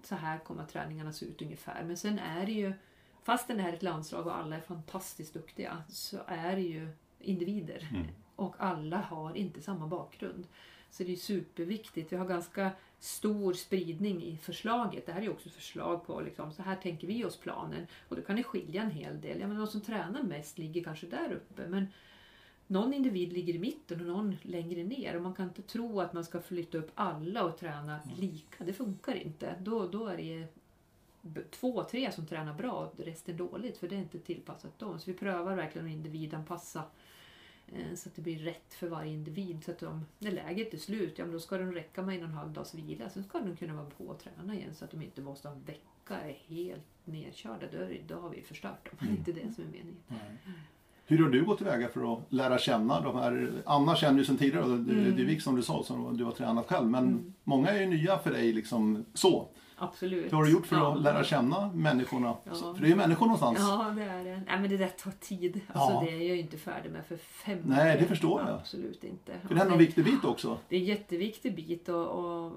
[0.06, 1.84] så här kommer träningarna se ut ungefär.
[1.84, 2.74] Men sen är det ju,
[3.24, 6.90] fastän det här är ett landslag och alla är fantastiskt duktiga, så är det ju
[7.20, 7.88] individer.
[7.92, 8.08] Mm.
[8.36, 10.48] Och alla har inte samma bakgrund.
[10.90, 12.12] Så det är superviktigt.
[12.12, 15.06] Vi har ganska stor spridning i förslaget.
[15.06, 17.88] Det här är ju också förslag på liksom, så här tänker vi oss planen.
[18.10, 19.40] Och då kan det skilja en hel del.
[19.40, 21.68] Ja, men de som tränar mest ligger kanske där uppe.
[21.68, 21.88] Men
[22.72, 25.16] någon individ ligger i mitten och någon längre ner.
[25.16, 28.16] Och man kan inte tro att man ska flytta upp alla och träna mm.
[28.20, 28.64] lika.
[28.64, 29.56] Det funkar inte.
[29.60, 30.48] Då, då är det
[31.52, 35.00] två, tre som tränar bra och resten dåligt för det är inte tillpassat dem.
[35.00, 36.84] Så vi prövar verkligen att individanpassa
[37.68, 39.64] eh, så att det blir rätt för varje individ.
[39.66, 42.24] Så att de, när läget är slut, ja, men då ska de räcka med en
[42.24, 43.10] och en halv dags vila.
[43.10, 45.56] Sen ska de kunna vara på och träna igen så att de inte måste ha
[45.56, 47.66] en vecka är helt nedkörda.
[47.72, 49.08] Då, då har vi förstört dem.
[49.08, 49.24] Mm.
[49.26, 50.04] Det är inte det som är meningen.
[50.10, 50.60] Mm.
[51.12, 53.52] Hur har du gått tillväga för att lära känna de här?
[53.66, 55.16] Anna känner ju sedan tidigare, mm.
[55.16, 56.90] det är Vik som du sa, som du har tränat själv.
[56.90, 57.34] Men mm.
[57.44, 59.48] många är ju nya för dig liksom så.
[59.78, 60.32] Absolut.
[60.32, 60.96] Hur har du gjort för ja.
[60.96, 62.36] att lära känna människorna?
[62.44, 62.54] Ja.
[62.54, 63.60] För det är ju människor någonstans.
[63.60, 64.42] Ja, det är det.
[64.48, 65.62] Nej, men det där tar tid.
[65.68, 66.04] Alltså, ja.
[66.06, 68.50] Det är jag ju inte färdig med för fem Nej, det förstår jag.
[68.50, 69.34] Absolut inte.
[69.48, 70.58] För det är en viktig bit också.
[70.70, 71.90] Det är en jätteviktig bit.
[71.90, 72.52] och, och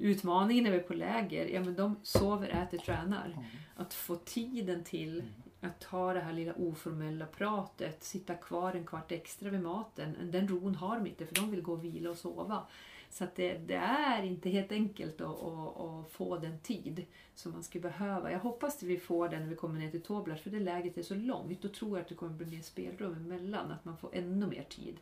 [0.00, 3.26] utmaningen när vi är på läger, ja men de sover, äter, tränar.
[3.26, 3.44] Mm.
[3.76, 5.32] Att få tiden till mm
[5.64, 10.30] att ta det här lilla oformella pratet, sitta kvar en kvart extra vid maten.
[10.32, 12.66] Den ron har de inte för de vill gå och vila och sova.
[13.10, 17.04] Så att det, det är inte helt enkelt att, att, att, få den tid
[17.34, 18.32] som man skulle behöva.
[18.32, 20.98] Jag hoppas att vi får den när vi kommer ner till Toblach för det läget
[20.98, 21.62] är så långt.
[21.62, 24.64] Då tror jag att det kommer bli mer spelrum emellan, att man får ännu mer
[24.68, 24.96] tid.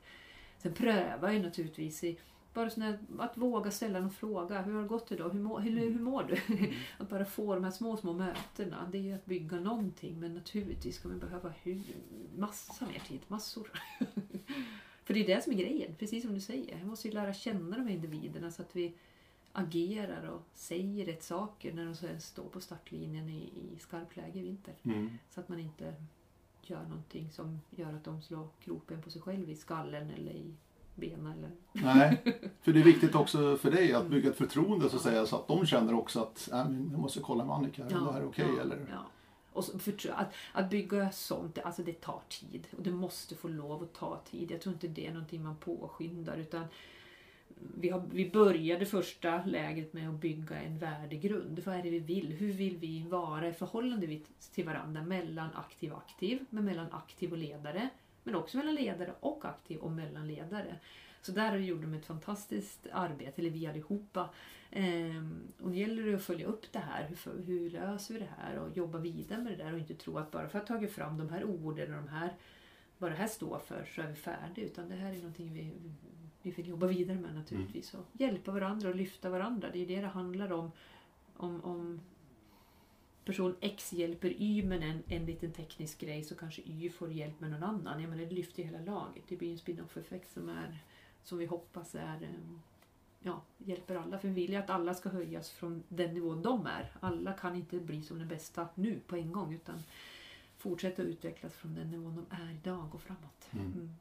[0.59, 2.19] Sen prövar jag naturligtvis i
[2.55, 4.63] bara sån att våga ställa en fråga.
[4.63, 5.31] Hur har det gått idag?
[5.31, 6.55] Hur, må, hur, hur mår du?
[6.55, 6.73] Mm.
[6.99, 8.89] att bara få de här små, små mötena.
[8.93, 10.21] Det är ju att bygga någonting.
[10.21, 11.83] Men naturligtvis ska man behöva hur,
[12.37, 13.21] massa mer tid.
[13.29, 13.73] Massor.
[15.05, 15.95] För det är det som är grejen.
[15.99, 16.79] Precis som du säger.
[16.79, 18.95] Jag måste ju lära känna de här individerna så att vi
[19.53, 24.43] agerar och säger rätt saker när de står på startlinjen i, i skarpt läge i
[24.43, 24.75] vinter.
[24.83, 25.19] Mm.
[25.31, 25.95] Så att man inte
[26.63, 30.55] gör någonting som gör att de slår kroppen på sig själv i skallen eller i
[30.95, 31.51] bena eller...
[31.73, 32.23] Nej,
[32.63, 35.37] för det är viktigt också för dig att bygga ett förtroende så att säga så
[35.37, 38.27] att de känner också att äh, jag måste kolla med Annika, ja, det här är
[38.27, 38.87] okej okay, ja, eller?
[38.91, 39.07] Ja.
[39.53, 43.83] Och för, att, att bygga sånt, alltså det tar tid och det måste få lov
[43.83, 44.51] att ta tid.
[44.51, 46.65] Jag tror inte det är någonting man påskyndar utan
[47.55, 51.63] vi, har, vi började första läget med att bygga en värdegrund.
[51.65, 52.33] Vad är det vi vill?
[52.33, 54.21] Hur vill vi vara i förhållande
[54.55, 57.89] till varandra mellan aktiv och aktiv, men mellan aktiv och ledare?
[58.23, 60.79] Men också mellan ledare och aktiv och mellan ledare.
[61.23, 64.31] Så där gjorde de ett fantastiskt arbete, eller vi allihopa.
[64.71, 67.09] Ehm, och nu gäller det att följa upp det här.
[67.09, 68.59] Hur, hur löser vi det här?
[68.59, 70.93] Och jobba vidare med det där och inte tro att bara för att ha tagit
[70.93, 72.35] fram de här orden och de här,
[72.99, 74.67] vad det här står för så är vi färdiga.
[74.67, 75.73] Utan det här är någonting vi,
[76.43, 77.95] vi vill jobba vidare med naturligtvis.
[77.95, 79.69] Och hjälpa varandra och lyfta varandra.
[79.73, 80.73] Det är det det handlar om.
[81.37, 82.01] Om, om
[83.25, 87.41] person X hjälper Y med en, en liten teknisk grej så kanske Y får hjälp
[87.41, 88.01] med någon annan.
[88.01, 89.25] Jag menar, det lyfter hela laget.
[89.29, 90.79] Det blir en spin-off effekt som, är,
[91.23, 92.61] som vi hoppas är, ehm,
[93.21, 94.19] ja, hjälper alla.
[94.19, 96.93] För vi vill ju att alla ska höjas från den nivå de är.
[97.01, 99.83] Alla kan inte bli som den bästa nu på en gång utan
[100.59, 103.49] fortsätta utvecklas från den nivån de är idag och framåt.
[103.51, 103.95] Mm.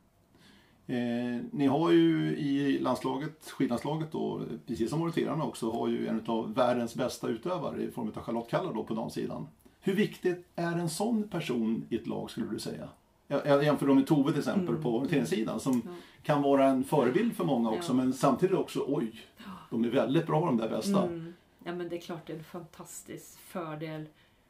[0.91, 6.23] Eh, ni har ju i landslaget, skidlandslaget då, precis som orienterarna också, har ju en
[6.25, 9.47] av världens bästa utövare i form av Charlotte Kalla då på damsidan.
[9.79, 12.89] Hur viktigt är en sån person i ett lag skulle du säga?
[13.27, 14.83] Jag jämför då med Tove till exempel mm.
[14.83, 15.91] på orienteringssidan som ja.
[16.23, 17.95] kan vara en förebild för många också ja.
[17.95, 19.21] men samtidigt också, oj,
[19.69, 21.03] de är väldigt bra de där bästa.
[21.03, 21.33] Mm.
[21.63, 24.05] Ja men det är klart det är en fantastisk fördel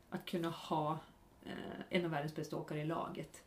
[0.10, 1.00] att kunna ha
[1.46, 1.52] eh,
[1.90, 3.44] en av världens bästa åkare i laget.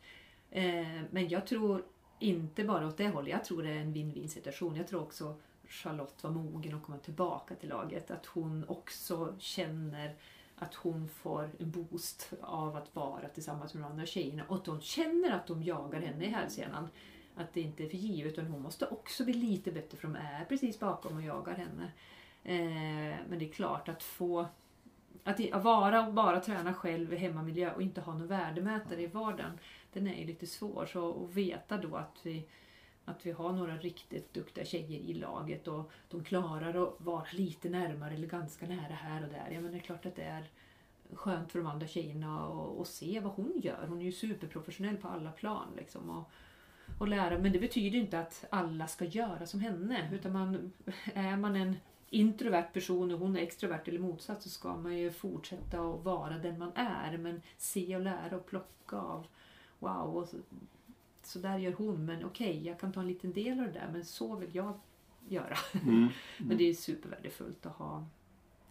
[0.51, 0.63] Eh,
[1.11, 1.83] men jag tror
[2.19, 3.31] inte bara åt det hållet.
[3.31, 4.75] Jag tror det är en win-win situation.
[4.75, 5.35] Jag tror också
[5.67, 8.11] Charlotte var mogen att komma tillbaka till laget.
[8.11, 10.15] Att hon också känner
[10.55, 14.43] att hon får en boost av att vara tillsammans med de andra tjejerna.
[14.47, 16.87] Och att hon känner att de jagar henne i hälsenan.
[17.35, 18.33] Att det inte är för givet.
[18.33, 21.91] Utan hon måste också bli lite bättre för de är precis bakom och jagar henne.
[22.43, 24.47] Eh, men det är klart att få
[25.23, 29.59] att vara och bara träna själv i hemmamiljö och inte ha någon värdemätare i vardagen
[29.95, 30.85] den är ju lite svår.
[30.85, 32.45] Så att veta då att vi
[33.05, 37.69] att vi har några riktigt duktiga tjejer i laget och de klarar att vara lite
[37.69, 39.49] närmare eller ganska nära här och där.
[39.51, 40.45] Ja, men det är klart att det är
[41.13, 42.47] skönt för de andra tjejerna
[42.81, 43.87] att se vad hon gör.
[43.87, 45.67] Hon är ju superprofessionell på alla plan.
[45.77, 46.31] Liksom, och,
[46.99, 47.37] och lära.
[47.37, 50.09] Men det betyder inte att alla ska göra som henne.
[50.13, 50.71] Utan man,
[51.13, 51.75] är man en
[52.09, 56.37] introvert person och hon är extrovert eller motsatt så ska man ju fortsätta att vara
[56.37, 57.17] den man är.
[57.17, 59.27] Men se och lära och plocka av.
[59.79, 60.37] Wow, och så,
[61.23, 62.05] så där gör hon.
[62.05, 63.89] Men okej, okay, jag kan ta en liten del av det där.
[63.91, 64.79] Men så vill jag
[65.27, 65.57] göra.
[65.73, 65.95] Mm.
[66.37, 66.47] Mm.
[66.49, 68.05] men det är supervärdefullt att ha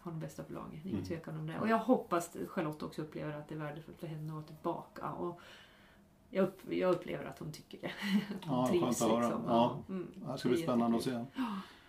[0.05, 0.85] ha de bästa på laget.
[0.85, 1.05] Ingen mm.
[1.05, 1.59] tvekan om det.
[1.59, 5.11] Och jag hoppas Charlotte också upplever att det är värdefullt för henne att vara tillbaka.
[5.11, 5.41] Och
[6.29, 7.87] jag, upp, jag upplever att hon tycker det.
[7.87, 9.11] Att hon ja, trivs liksom.
[9.11, 9.41] Ja.
[9.47, 9.83] Ja.
[9.89, 10.07] Mm.
[10.31, 11.25] Det ska bli spännande att se.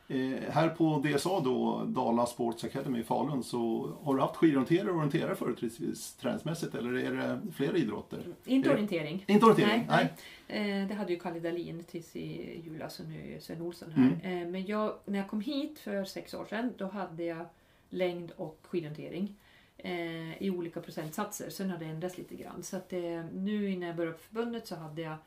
[0.09, 4.91] Eh, här på DSA då, Dala Sports Academy i Falun, så har du haft skidorienterare
[4.91, 8.27] och orienterare företrädesvis träningsmässigt eller är det flera idrotter?
[8.45, 9.25] Inte orientering.
[9.29, 9.87] Inte orientering?
[9.89, 10.09] Nej.
[10.47, 10.81] nej.
[10.83, 14.19] Eh, det hade ju Kalle Dahlin tills i julas och nu är Sven Olsson här.
[14.25, 14.43] Mm.
[14.43, 17.47] Eh, men jag, när jag kom hit för sex år sedan, då hade jag
[17.91, 19.35] längd och skidhantering
[19.79, 21.51] eh, i olika procentsatser.
[21.51, 22.63] Sen har det ändrats lite grann.
[22.63, 25.19] Så att, eh, nu när jag började på förbundet så hade jag eh,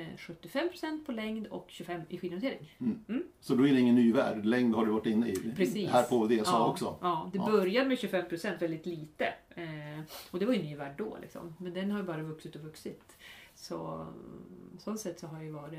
[0.00, 2.76] 75% på längd och 25% i skidhantering.
[2.80, 3.04] Mm.
[3.08, 3.22] Mm.
[3.40, 4.44] Så då är det ingen ny värld?
[4.44, 5.90] Längd har du varit inne i Precis.
[5.90, 6.96] här på DSA ja, också?
[7.00, 7.46] Ja, det ja.
[7.50, 9.24] började med 25% väldigt lite.
[9.50, 11.18] Eh, och det var ju ny värld då.
[11.22, 11.54] Liksom.
[11.58, 13.16] Men den har ju bara vuxit och vuxit.
[13.54, 14.06] Så
[14.78, 15.78] så sätt så har det varit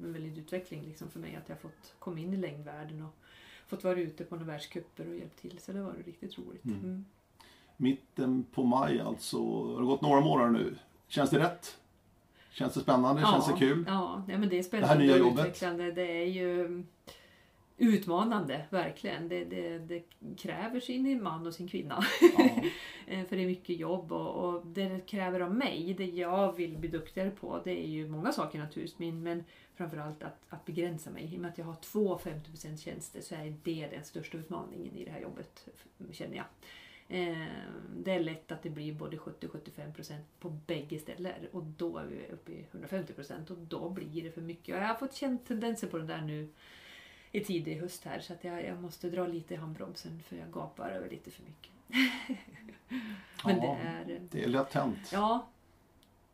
[0.00, 3.14] en väldig utveckling liksom, för mig att jag fått komma in i längdvärlden och
[3.66, 5.58] fått vara ute på några världscuper och hjälpt till.
[5.58, 6.64] Så det var riktigt roligt.
[6.64, 6.78] Mm.
[6.78, 7.04] Mm.
[7.76, 9.66] Mitten på maj alltså.
[9.66, 10.76] Det har gått några månader nu.
[11.08, 11.79] Känns det rätt?
[12.50, 13.22] Känns det spännande?
[13.22, 13.84] Ja, Känns det kul?
[13.88, 15.92] Ja, ja men det är spännande det här nya och utvecklande.
[15.92, 16.82] Det är ju
[17.80, 19.28] utmanande, verkligen.
[19.28, 20.02] Det, det, det,
[20.36, 22.04] kräver sin man och sin kvinna.
[22.38, 22.50] Ja.
[23.06, 26.52] Eh, för det är mycket jobb och, och, det det kräver av mig, det jag
[26.52, 28.98] vill bli duktigare på, det är ju många saker naturligtvis.
[28.98, 29.44] Men, men
[29.74, 31.34] framförallt att, att begränsa mig.
[31.34, 34.96] I och med att jag har två 50% tjänster så är det den största utmaningen
[34.96, 35.68] i det här jobbet,
[36.12, 36.44] känner jag.
[37.10, 37.46] Eh,
[37.96, 42.26] det är lätt att det blir både 70-75% på bägge ställen och då är vi
[42.32, 44.68] uppe i 150% och då blir det för mycket.
[44.68, 46.48] Jag har fått känt tendenser på det där nu
[47.32, 50.52] i tidig höst här så att jag, jag måste dra lite i handbromsen för jag
[50.52, 51.72] gapar över lite för mycket.
[53.44, 54.20] Men ja, det är...
[54.30, 55.10] Det är lätt hänt.
[55.12, 55.48] Ja.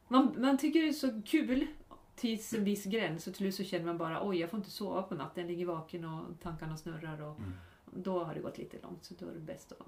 [0.09, 1.67] Man, man tycker det är så kul
[2.15, 4.71] tills en viss gräns och till slut så känner man bara oj jag får inte
[4.71, 7.53] sova på natten, jag ligger vaken och tankarna snurrar och mm.
[7.93, 9.87] då har det gått lite långt så då är det bäst att,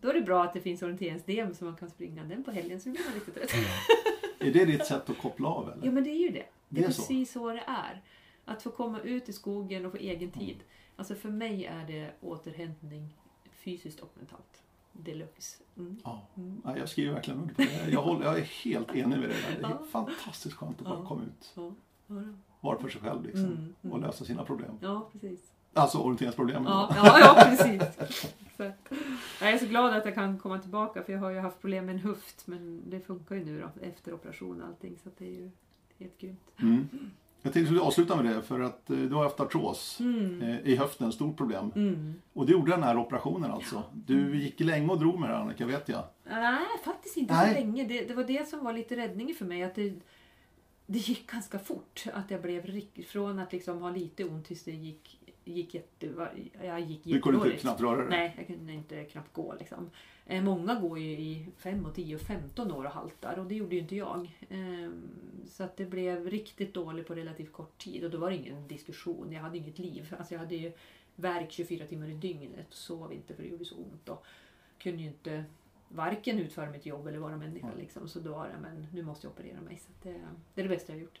[0.00, 2.80] Då är det bra att det finns orienterings-DM så man kan springa den på helgen
[2.80, 3.54] så blir man riktigt trött.
[3.54, 3.66] Mm.
[4.38, 5.86] är det ditt sätt att koppla av eller?
[5.86, 6.32] Ja men det är ju det.
[6.32, 7.38] Det är, det är precis så.
[7.38, 8.02] så det är.
[8.44, 10.54] Att få komma ut i skogen och få egen tid.
[10.54, 10.66] Mm.
[10.96, 13.14] Alltså för mig är det återhämtning
[13.50, 14.62] fysiskt och mentalt.
[14.92, 15.62] Deluxe.
[15.76, 16.00] Mm.
[16.04, 16.26] Ja.
[16.36, 16.62] Mm.
[16.64, 17.90] ja, jag skriver verkligen under på det.
[17.90, 19.38] Jag, håller, jag är helt enig med dig.
[19.60, 19.82] Det är ja.
[19.90, 21.06] fantastiskt skönt att bara ja.
[21.06, 21.52] komma ut.
[21.54, 21.72] Ja.
[22.60, 23.74] Vara för sig själv liksom, mm.
[23.82, 23.92] Mm.
[23.92, 24.78] och lösa sina problem.
[24.80, 25.52] Ja, precis.
[25.76, 26.64] Alltså orienteringsproblemen.
[26.64, 27.82] Ja, ja, ja, precis.
[29.40, 31.86] jag är så glad att jag kan komma tillbaka för jag har ju haft problem
[31.86, 35.24] med en höft men det funkar ju nu då, efter operation och allting så det
[35.24, 35.50] är ju
[35.98, 36.50] helt grymt.
[36.60, 36.88] Mm.
[37.46, 40.42] Jag tänkte att avsluta med det för att eh, du har haft artros mm.
[40.42, 41.72] Eh, i höften, stort problem.
[41.74, 42.14] Mm.
[42.32, 43.82] Och du gjorde den här operationen alltså.
[43.92, 46.04] Du gick länge och drog med det Annika, vet jag.
[46.24, 47.48] Nej, faktiskt inte Nej.
[47.48, 47.84] så länge.
[47.84, 49.62] Det, det, var det som var lite räddningen för mig.
[49.62, 49.94] Att det,
[50.86, 52.04] det gick ganska fort.
[52.12, 55.15] Att jag blev från att liksom ha lite ont tills det gick,
[55.52, 56.28] gick jätte...
[56.62, 58.08] Jag gick Du kunde inte knappt röra dig?
[58.08, 59.90] Nej, jag kunde inte knappt gå liksom.
[60.26, 63.74] Eh, många går ju i 5, 10 och 15 år och haltar och det gjorde
[63.74, 64.30] ju inte jag.
[64.48, 65.08] Ehm,
[65.46, 68.68] så att det blev riktigt dåligt på relativt kort tid och då var det ingen
[68.68, 69.32] diskussion.
[69.32, 70.14] Jag hade inget liv.
[70.18, 70.72] Alltså jag hade ju
[71.16, 74.08] verk 24 timmar i dygnet och sov inte för det gjorde så ont.
[74.08, 74.26] Och
[74.78, 75.44] kunde ju inte
[75.88, 77.70] varken utföra mitt jobb eller vara människa.
[77.78, 78.08] Liksom.
[78.08, 79.76] Så då var det, men nu måste jag operera mig.
[79.76, 80.20] Så det,
[80.54, 81.20] det, är det bästa jag har gjort.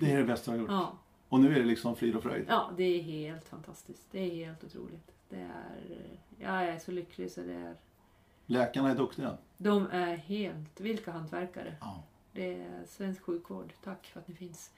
[0.00, 0.70] Det är det bästa jag har gjort?
[0.70, 0.98] Ja.
[1.34, 2.44] Och nu är det liksom frid och fröjd?
[2.48, 4.08] Ja, det är helt fantastiskt.
[4.10, 5.12] Det är helt otroligt.
[5.28, 5.98] Det är,
[6.38, 7.74] jag är så lycklig så det är
[8.46, 9.36] Läkarna är duktiga.
[9.56, 11.74] De är helt, vilka hantverkare.
[11.80, 12.02] Ja.
[12.32, 13.72] Det är svensk sjukvård.
[13.84, 14.70] Tack för att ni finns.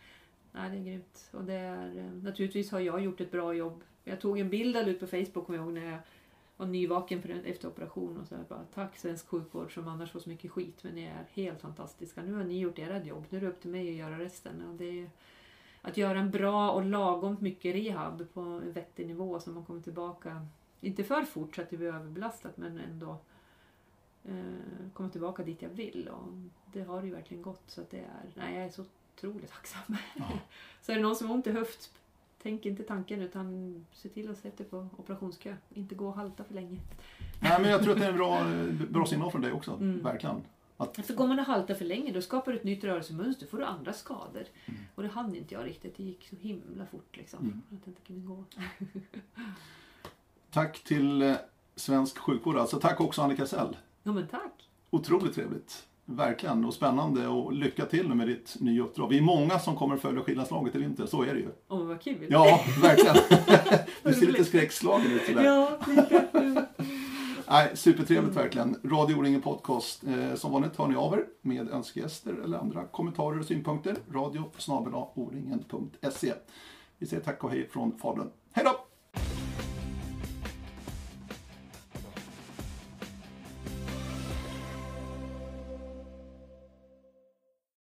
[0.53, 1.31] Nej, det är grymt.
[1.33, 3.83] Och det är, eh, naturligtvis har jag gjort ett bra jobb.
[4.05, 5.99] Jag tog en bild ut på Facebook kommer jag ihåg när jag
[6.57, 8.19] var nyvaken för en, efter operation.
[8.19, 10.79] Och så bara, Tack svensk sjukvård som annars får så mycket skit.
[10.83, 12.23] Men ni är helt fantastiska.
[12.23, 13.25] Nu har ni gjort ert jobb.
[13.31, 14.63] Nu är det upp till mig att göra resten.
[14.69, 15.11] Och det är,
[15.87, 19.81] att göra en bra och lagom mycket rehab på en vettig nivå så man kommer
[19.81, 20.47] tillbaka.
[20.81, 23.19] Inte för fort så att det blir överbelastat men ändå
[24.25, 26.09] eh, komma tillbaka dit jag vill.
[26.09, 26.29] Och
[26.73, 27.63] det har ju verkligen gått.
[27.67, 28.85] Så att det är, nej, jag är så
[29.15, 29.97] otroligt tacksam.
[30.17, 30.25] Ja.
[30.83, 31.91] så är det någon som har ont i höft,
[32.43, 35.57] tänk inte tanken utan se till att sätta på operationskö.
[35.75, 36.81] Inte gå och halta för länge.
[37.41, 38.45] Nej, men jag tror att det är en bra,
[38.91, 39.73] bra signal från dig också.
[39.73, 40.03] Mm.
[40.03, 40.43] Verkligen.
[40.77, 43.59] Att, För går man och haltar för länge då skapar du ett nytt rörelsemönster får
[43.59, 44.45] du andra skador.
[44.95, 45.97] Och det hann inte jag riktigt.
[45.97, 47.39] Det gick så himla fort liksom.
[47.39, 47.63] Mm.
[47.81, 48.45] Att inte kunde gå.
[50.51, 51.35] tack till eh,
[51.77, 52.57] Svensk sjukvård.
[52.57, 53.77] Alltså, tack också Annika Sell.
[54.03, 54.69] Ja men tack.
[54.91, 55.87] Otroligt trevligt.
[56.05, 56.65] Verkligen.
[56.65, 57.29] Och spännande.
[57.29, 59.09] Och lycka till med ditt nya uppdrag.
[59.09, 61.07] Vi är många som kommer följa skillnadslaget i vinter.
[61.07, 61.49] Så är det ju.
[61.69, 62.27] Åh men vad kul.
[62.31, 63.17] Ja, verkligen.
[64.03, 65.45] Du ser lite skräckslagen ut sådär.
[65.45, 65.79] Ja,
[66.33, 66.61] kul.
[67.49, 68.81] Nej, supertrevligt verkligen.
[68.85, 70.05] Radio O-ringen Podcast.
[70.05, 73.97] Eh, som vanligt hör ni av er med önskegäster eller andra kommentarer och synpunkter.
[74.13, 74.95] Radio snabel
[76.99, 78.31] Vi säger tack och hej från Falun.
[78.53, 78.86] Hej då!